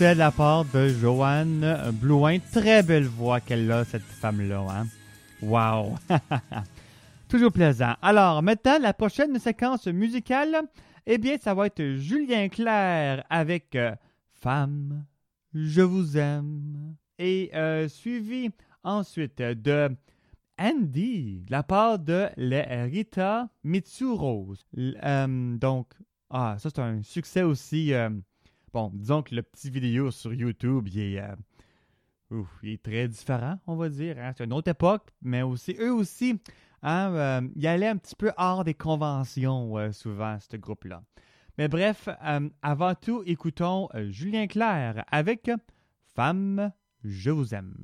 [0.00, 2.38] De la part de Joanne Blouin.
[2.52, 4.64] Très belle voix qu'elle a, cette femme-là.
[4.70, 4.86] Hein?
[5.42, 5.96] Wow!
[7.28, 7.94] Toujours plaisant.
[8.00, 10.56] Alors, maintenant, la prochaine séquence musicale,
[11.06, 13.94] eh bien, ça va être Julien Clerc avec euh,
[14.32, 15.04] Femme,
[15.52, 16.94] je vous aime.
[17.18, 18.50] Et euh, suivi
[18.84, 19.90] ensuite de
[20.58, 24.64] Andy, de la part de Rita Mitsurose.
[24.76, 25.88] L- euh, donc,
[26.30, 27.92] ah, ça c'est un succès aussi.
[28.78, 31.34] Bon, disons que le petit vidéo sur YouTube, euh,
[32.62, 34.16] est très différent, on va dire.
[34.18, 34.32] hein.
[34.36, 36.40] C'est une autre époque, mais eux aussi,
[36.82, 41.02] hein, euh, ils allaient un petit peu hors des conventions euh, souvent, ce groupe-là.
[41.56, 42.08] Mais bref,
[42.62, 45.50] avant tout, écoutons Julien Clerc avec
[46.14, 46.70] Femme,
[47.02, 47.74] je vous aime.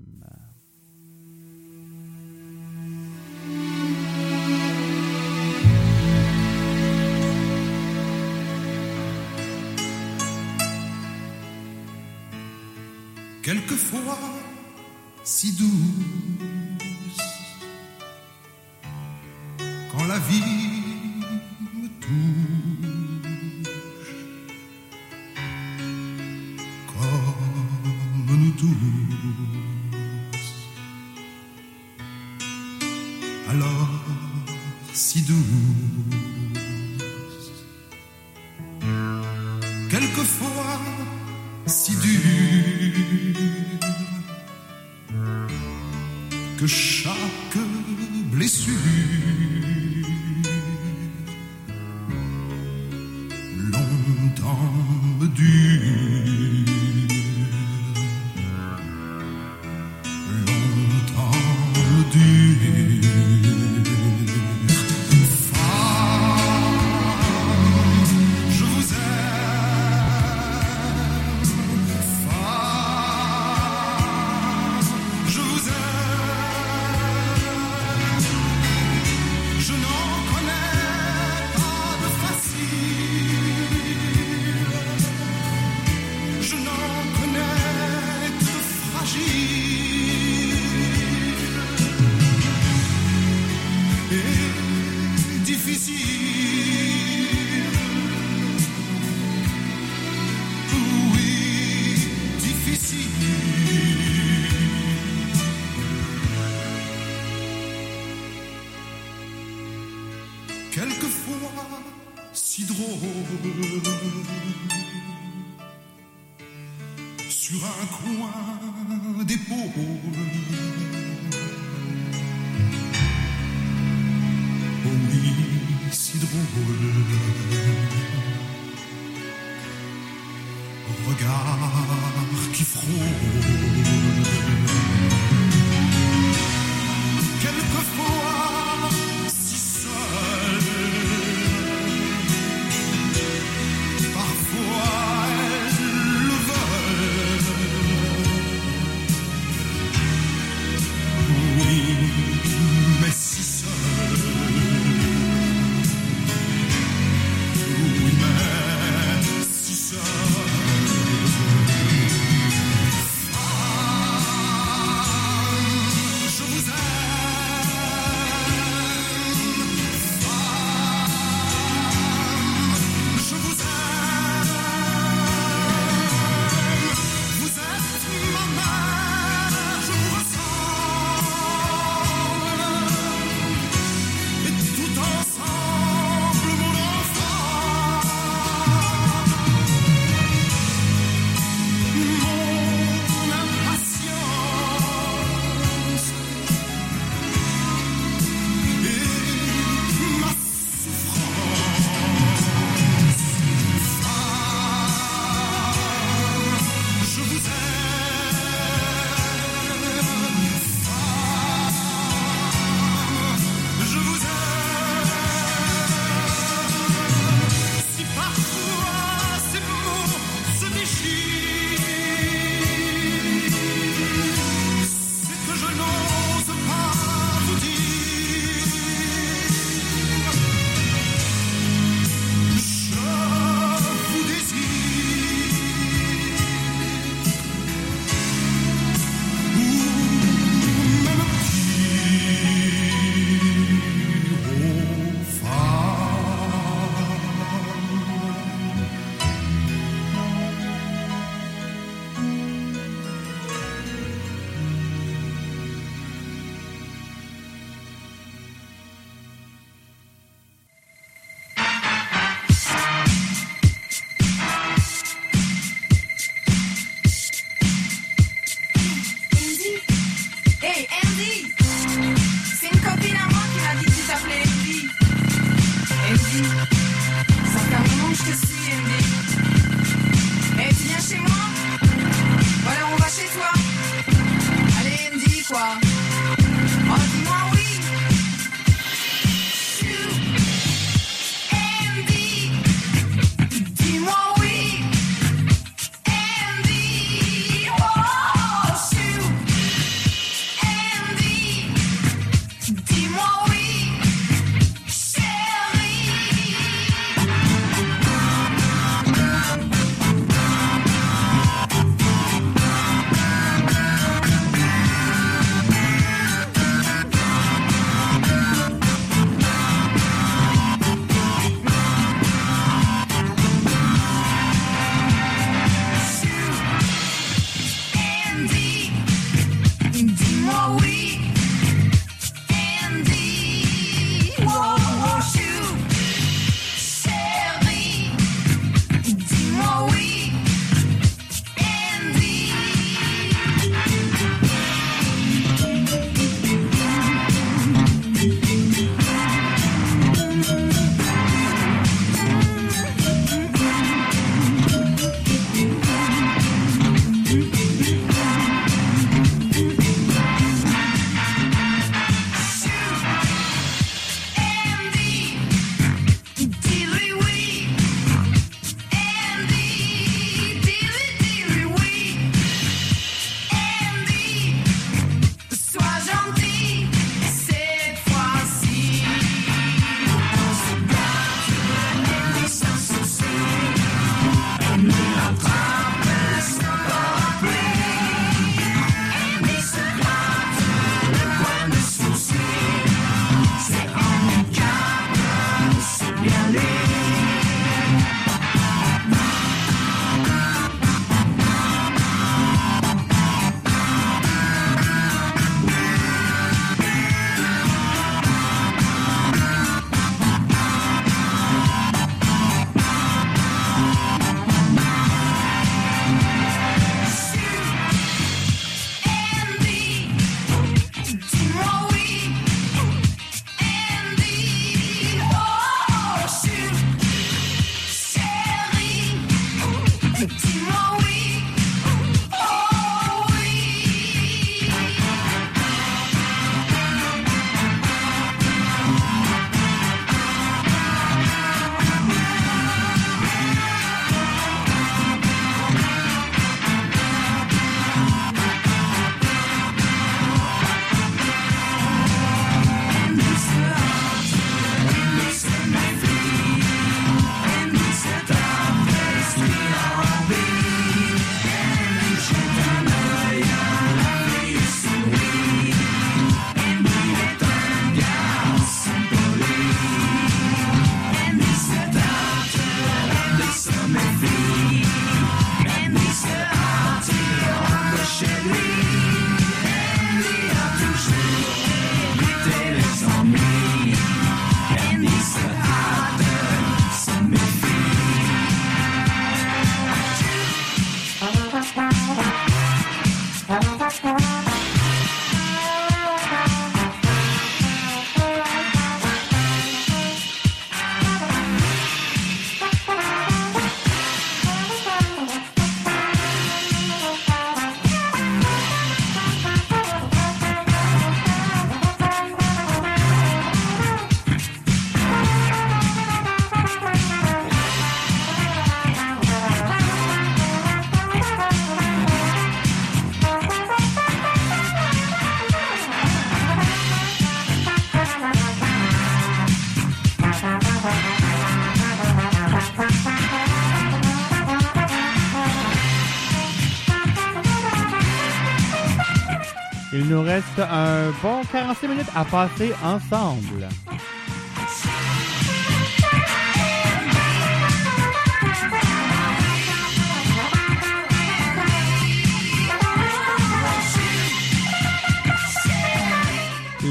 [540.70, 543.68] Un bon 46 minutes à passer ensemble.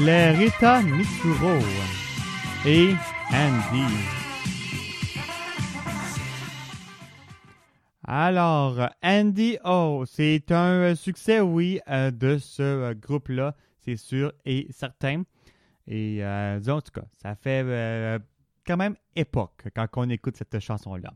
[0.04, 1.58] Les Rita Mitsuro
[2.66, 2.94] et
[3.32, 3.94] Andy.
[8.06, 14.68] Alors, Andy O, c'est un succès, oui, euh, de ce euh, groupe-là, c'est sûr et
[14.70, 15.22] certain.
[15.86, 18.18] Et euh, disons, en tout cas, ça fait euh,
[18.66, 21.12] quand même époque quand on écoute cette chanson-là.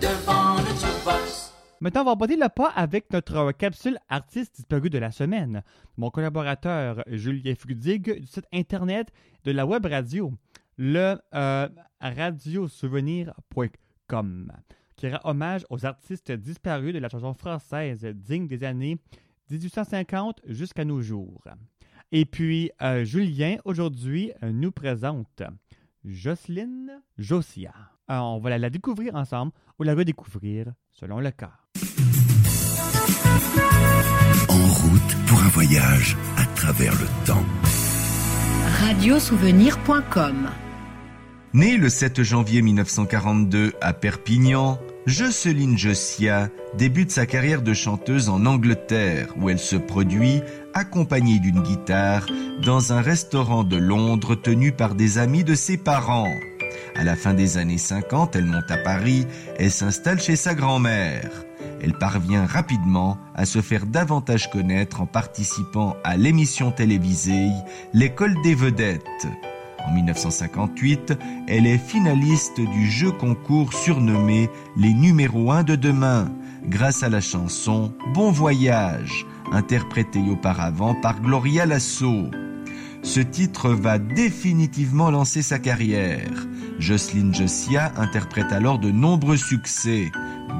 [0.00, 1.52] devant le jukebox.
[1.80, 5.62] Maintenant, on va aborder le pas avec notre capsule artiste disparu de la semaine.
[5.96, 9.08] Mon collaborateur Julien Frudig du site internet
[9.44, 10.32] de la web radio,
[10.78, 11.68] le euh,
[12.00, 14.52] radiosouvenir.com,
[14.96, 18.98] qui rend hommage aux artistes disparus de la chanson française digne des années
[19.50, 21.44] 1850 jusqu'à nos jours.
[22.12, 25.42] Et puis, euh, Julien, aujourd'hui, euh, nous présente
[26.04, 27.72] Jocelyne Josia.
[28.06, 31.52] Alors, on va la, la découvrir ensemble ou la redécouvrir selon le cas.
[34.48, 37.44] En route pour un voyage à travers le temps.
[38.80, 40.50] Radiosouvenir.com
[41.54, 46.48] Née le 7 janvier 1942 à Perpignan, Jocelyne Jossia
[46.78, 50.40] débute sa carrière de chanteuse en Angleterre où elle se produit
[50.72, 52.26] accompagnée d'une guitare
[52.64, 56.32] dans un restaurant de Londres tenu par des amis de ses parents.
[56.96, 59.26] À la fin des années 50, elle monte à Paris
[59.58, 61.30] et s'installe chez sa grand-mère.
[61.82, 67.50] Elle parvient rapidement à se faire davantage connaître en participant à l'émission télévisée
[67.92, 69.26] L'école des vedettes.
[69.86, 71.12] En 1958,
[71.46, 76.32] elle est finaliste du jeu concours surnommé Les numéros 1 de demain,
[76.66, 82.30] grâce à la chanson Bon voyage, interprétée auparavant par Gloria Lasso.
[83.02, 86.46] Ce titre va définitivement lancer sa carrière.
[86.78, 90.10] Jocelyne Jossia interprète alors de nombreux succès,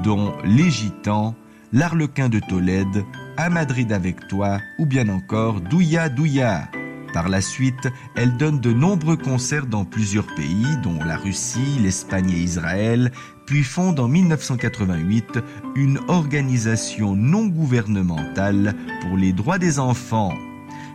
[0.03, 1.33] dont Les Gitans,
[1.73, 3.03] L'Arlequin de Tolède,
[3.37, 6.69] À Madrid avec toi ou bien encore Douya Douya.
[7.15, 12.29] Par la suite, elle donne de nombreux concerts dans plusieurs pays, dont la Russie, l'Espagne
[12.29, 13.09] et Israël,
[13.45, 15.39] puis fonde en 1988
[15.75, 20.33] une organisation non gouvernementale pour les droits des enfants.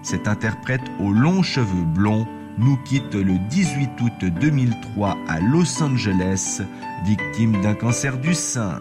[0.02, 2.28] Cette interprète aux longs cheveux blonds
[2.59, 6.60] nous quitte le 18 août 2003 à Los Angeles,
[7.06, 8.78] victime d'un cancer du sein.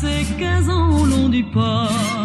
[0.00, 2.17] Ses 15 ans au long du port.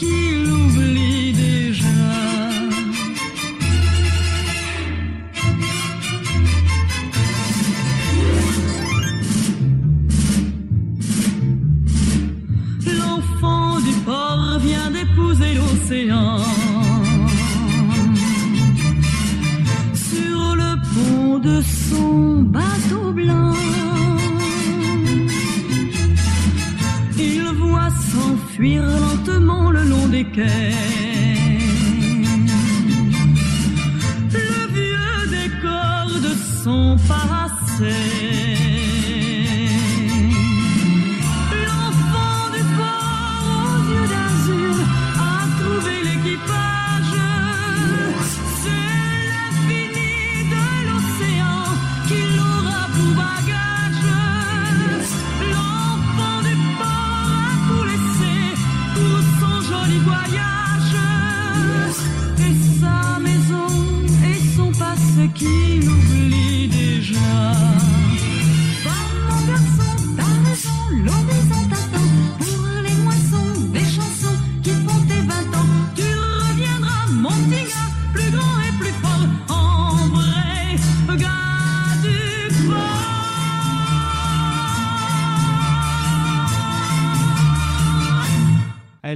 [0.00, 1.29] Qu'il oublie
[30.36, 30.89] le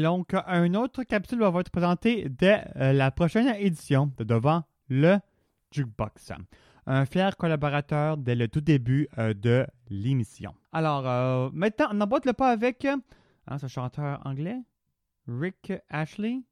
[0.04, 5.16] donc, un autre capsule va être présenté dès euh, la prochaine édition de Devant le
[5.70, 6.30] Jukebox.
[6.84, 10.54] Un fier collaborateur dès le tout début euh, de l'émission.
[10.72, 14.60] Alors, euh, maintenant, on n'emboîte le pas avec hein, ce chanteur anglais,
[15.26, 16.42] Rick Ashley.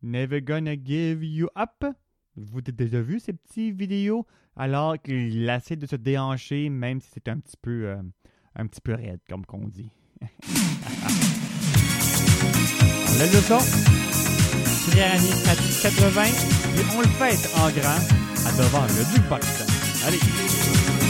[0.00, 1.94] Never Gonna Give You Up.
[2.36, 4.26] Vous avez déjà vu ces petites vidéos?
[4.56, 8.02] Alors qu'il essaie de se déhancher, même si c'est un petit peu, euh,
[8.54, 9.90] un petit peu raide, comme qu'on dit.
[13.08, 13.58] on lève le son.
[13.60, 15.30] C'est l'année
[15.82, 18.00] 80 et on le fête en grand
[18.46, 19.46] à devant le jukebox.
[20.06, 21.07] Allez.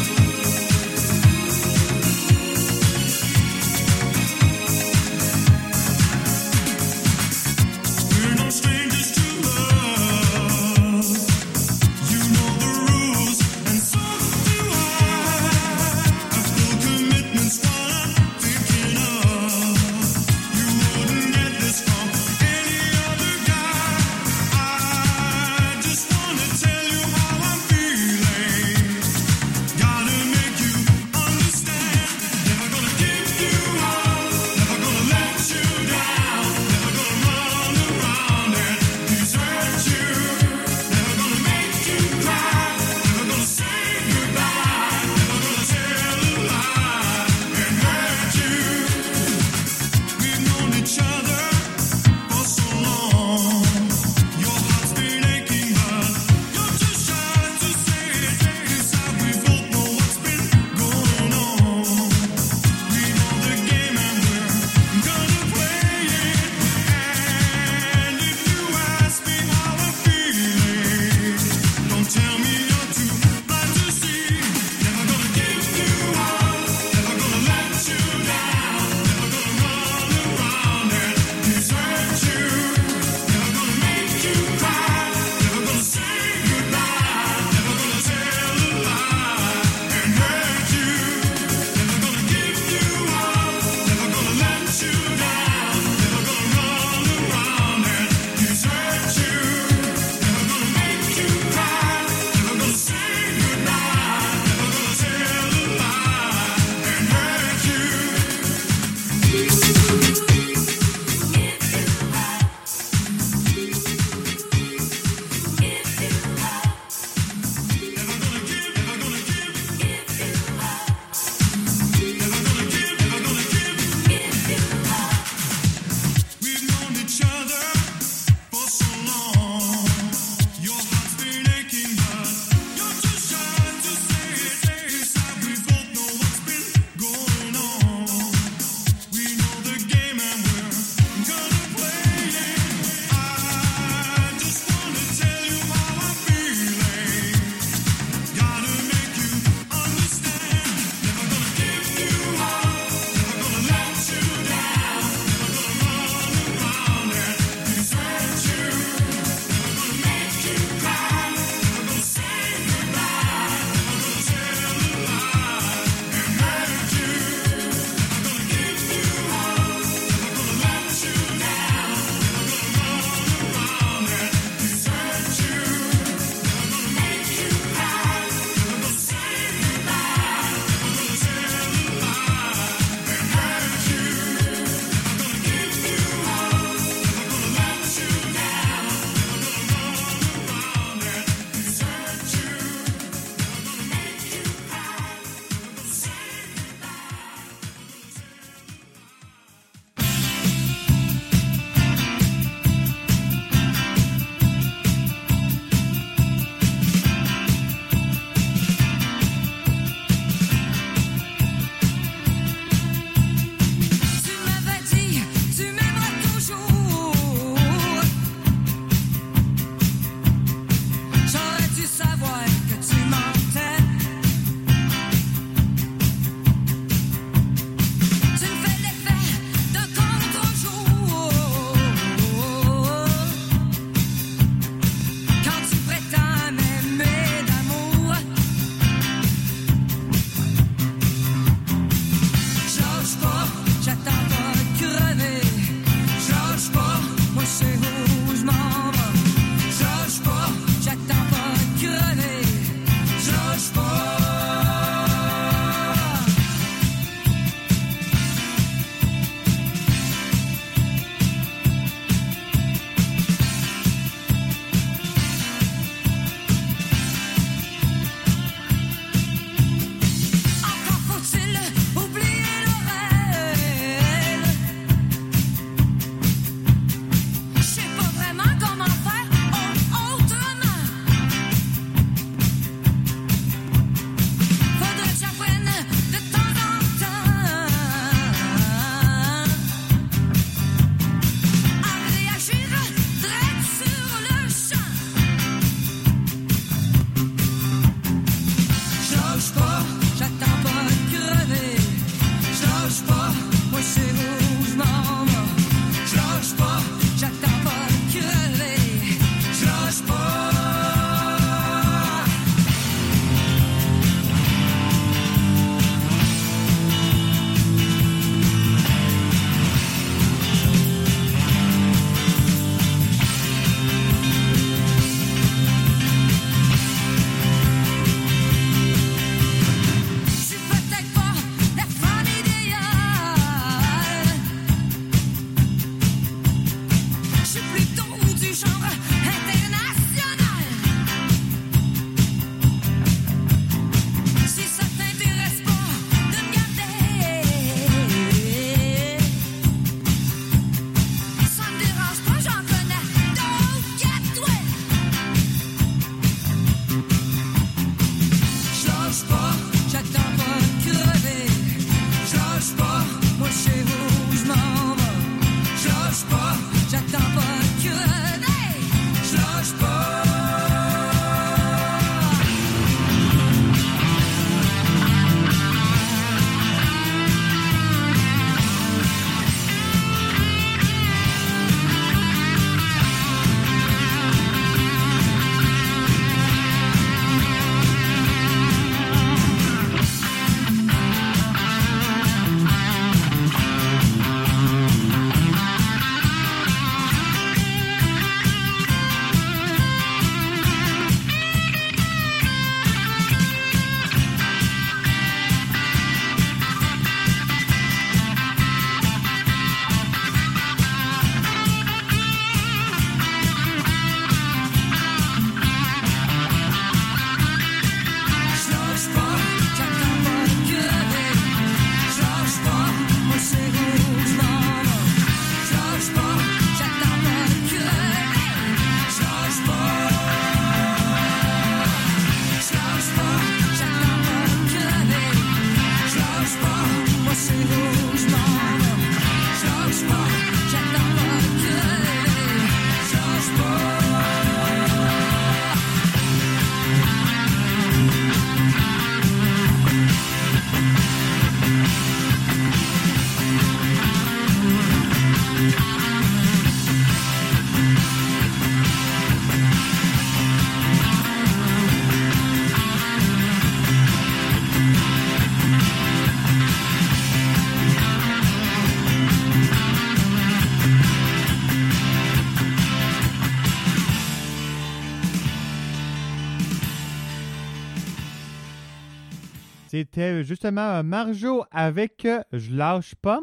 [479.98, 483.40] C'était justement euh, Marjo avec euh, Je lâche pas.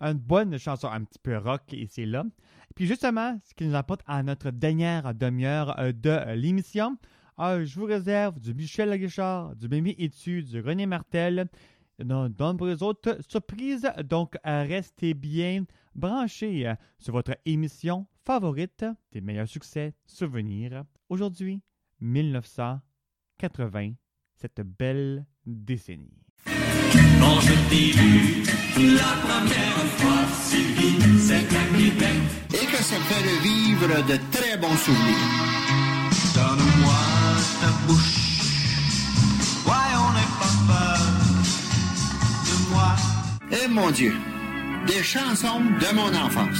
[0.00, 2.24] Une bonne chanson un petit peu rock ici là.
[2.74, 6.96] Puis justement, ce qui nous apporte à notre dernière demi-heure euh, de euh, l'émission,
[7.38, 11.48] je vous réserve du Michel Richard, du Mimi Etu, du René Martel,
[11.98, 13.88] de nombreuses autres surprises.
[14.04, 15.64] Donc, euh, restez bien
[15.94, 20.82] branchés euh, sur votre émission favorite des meilleurs succès souvenirs.
[21.08, 21.62] Aujourd'hui,
[22.00, 23.92] 1980,
[24.34, 26.10] cette belle décennie.
[26.46, 28.42] Quand je t'ai vu
[28.96, 32.18] la première fois, Sylvie, c'est à Québec.
[32.52, 35.64] Et que ça fait revivre de très bons souvenirs.
[36.34, 37.00] Donne-moi
[37.60, 38.20] ta bouche.
[39.66, 40.98] Ouais, on n'est pas peur
[42.46, 42.96] de moi.
[43.50, 44.14] Eh mon Dieu,
[44.86, 46.58] des chansons de mon enfance.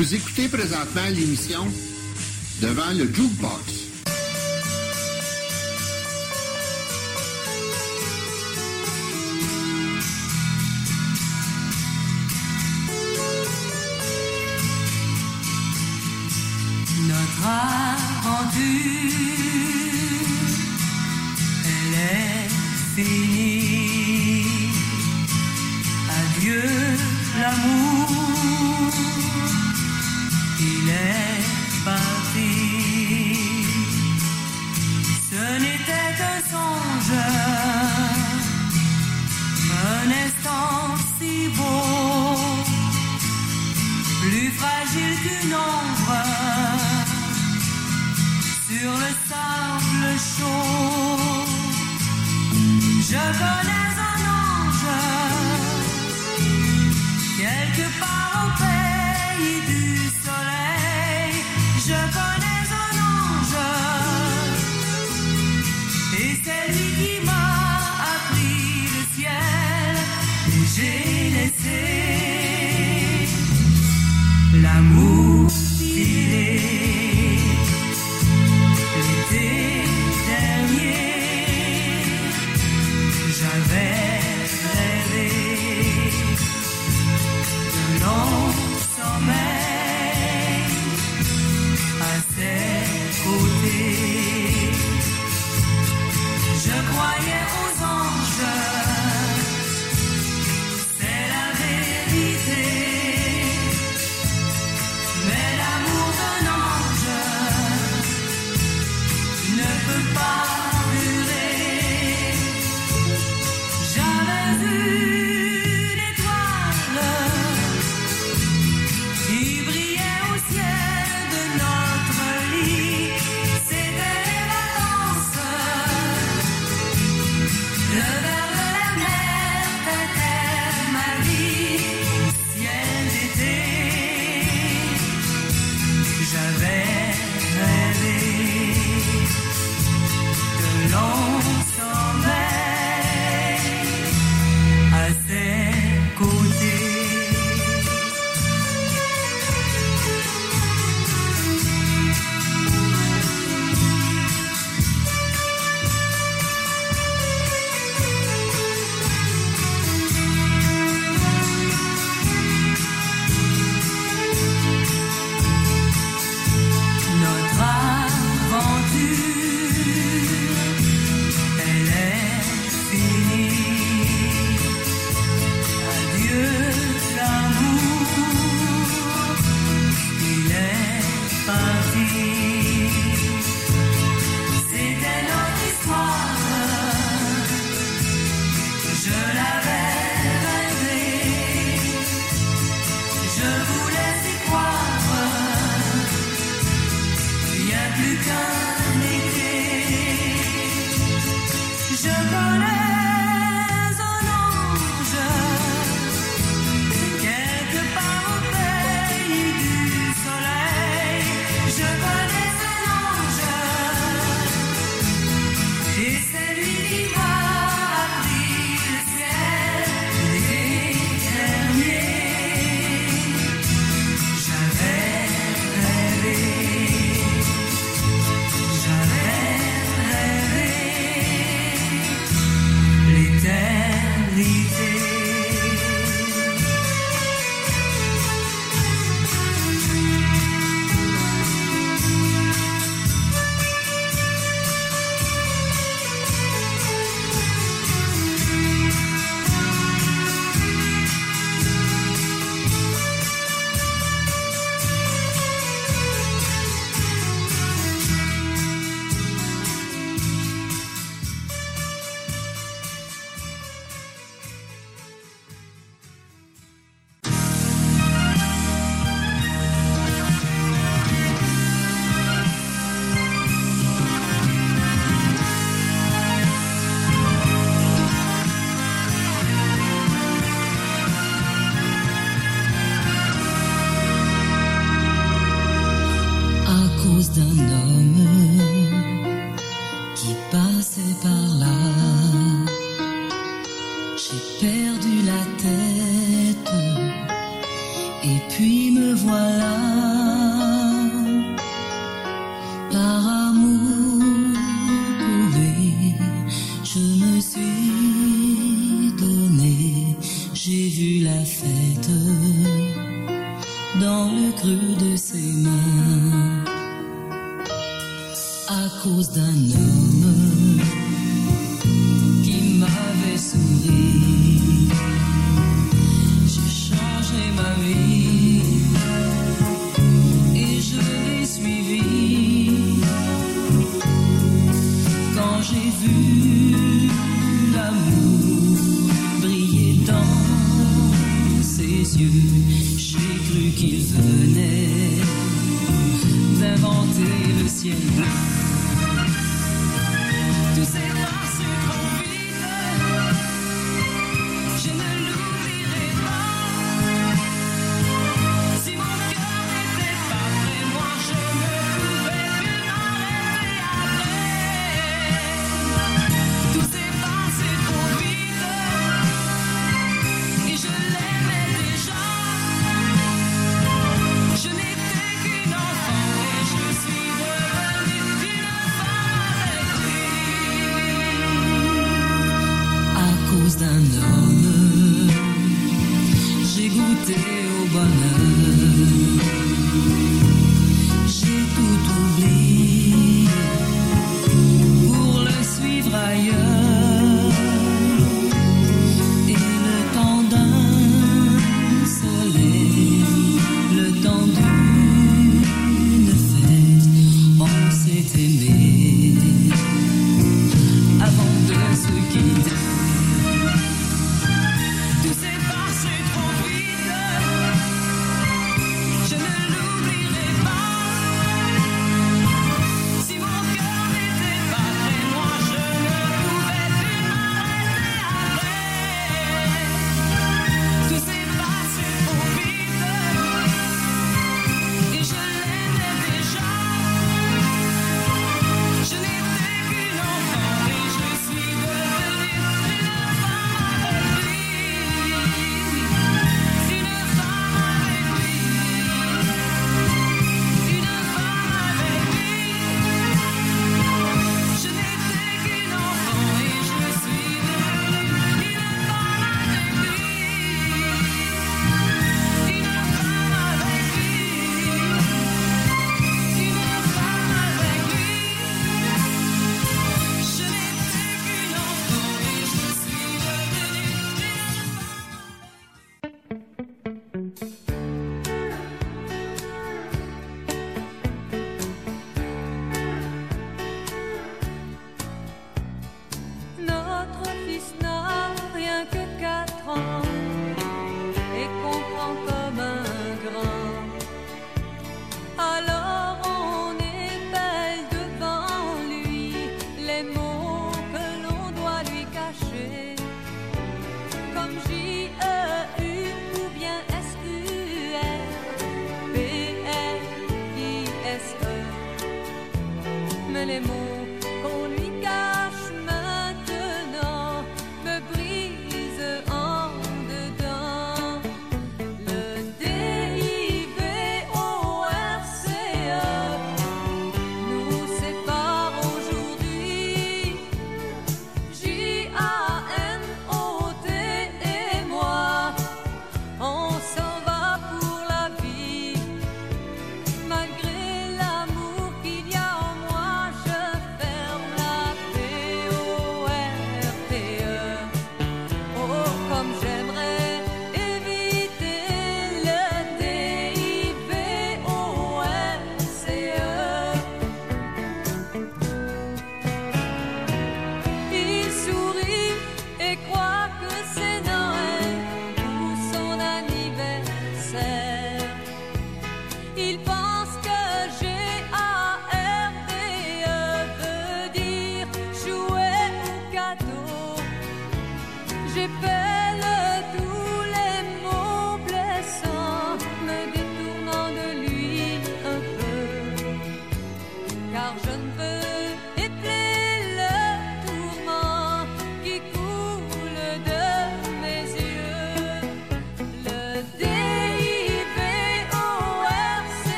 [0.00, 1.62] Vous écoutez présentement l'émission
[2.62, 3.79] Devant le Jukebox.
[53.38, 54.88] Connais un ange.
[57.38, 58.79] Quelque part au pays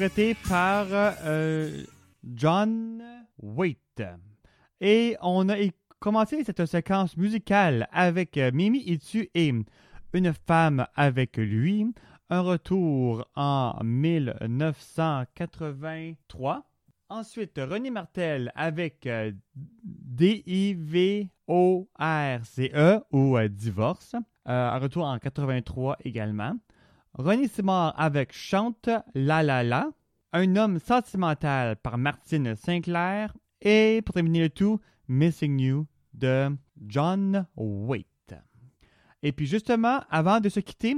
[0.00, 1.84] interprété par euh,
[2.24, 3.02] John
[3.42, 4.02] Waite.
[4.80, 5.56] Et on a
[5.98, 9.52] commencé cette séquence musicale avec euh, Mimi Itu et
[10.14, 11.84] Une femme avec lui?
[12.30, 16.70] Un retour en 1983.
[17.10, 19.06] Ensuite, René Martel avec
[19.84, 21.30] D-I-V-O-R-C-E
[23.12, 24.16] ou Divorce.
[24.46, 26.54] Un retour en 83 également.
[27.20, 29.90] René Simard avec Chante La La.
[30.32, 33.36] Un homme sentimental par Martine Sinclair.
[33.60, 36.48] Et pour terminer le tout, Missing You de
[36.86, 38.06] John Waite.
[39.22, 40.96] Et puis justement, avant de se quitter,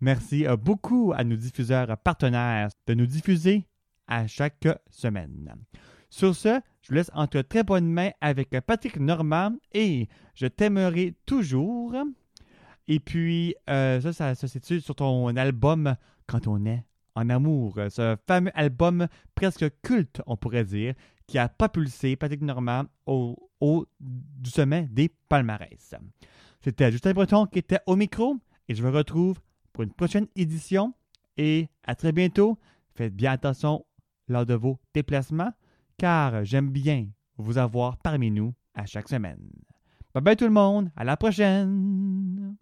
[0.00, 3.66] Merci euh, beaucoup à nos diffuseurs partenaires de nous diffuser
[4.06, 5.54] à chaque semaine.
[6.08, 11.14] Sur ce, je vous laisse entre très bonnes mains avec Patrick Normand et Je t'aimerai
[11.26, 11.96] toujours.
[12.88, 16.82] Et puis, ça, ça se situe sur ton album Quand on est
[17.14, 17.78] en amour.
[17.90, 20.94] Ce fameux album presque culte, on pourrait dire,
[21.26, 25.94] qui a propulsé Patrick Normand au, au du sommet des palmarès.
[26.60, 28.36] C'était Justin Breton qui était au micro
[28.68, 29.38] et je vous retrouve
[29.72, 30.94] pour une prochaine édition.
[31.36, 32.58] Et à très bientôt.
[32.94, 33.84] Faites bien attention
[34.28, 35.52] lors de vos déplacements
[35.98, 39.50] car j'aime bien vous avoir parmi nous à chaque semaine.
[40.14, 42.56] Bye bye tout le monde, à la prochaine!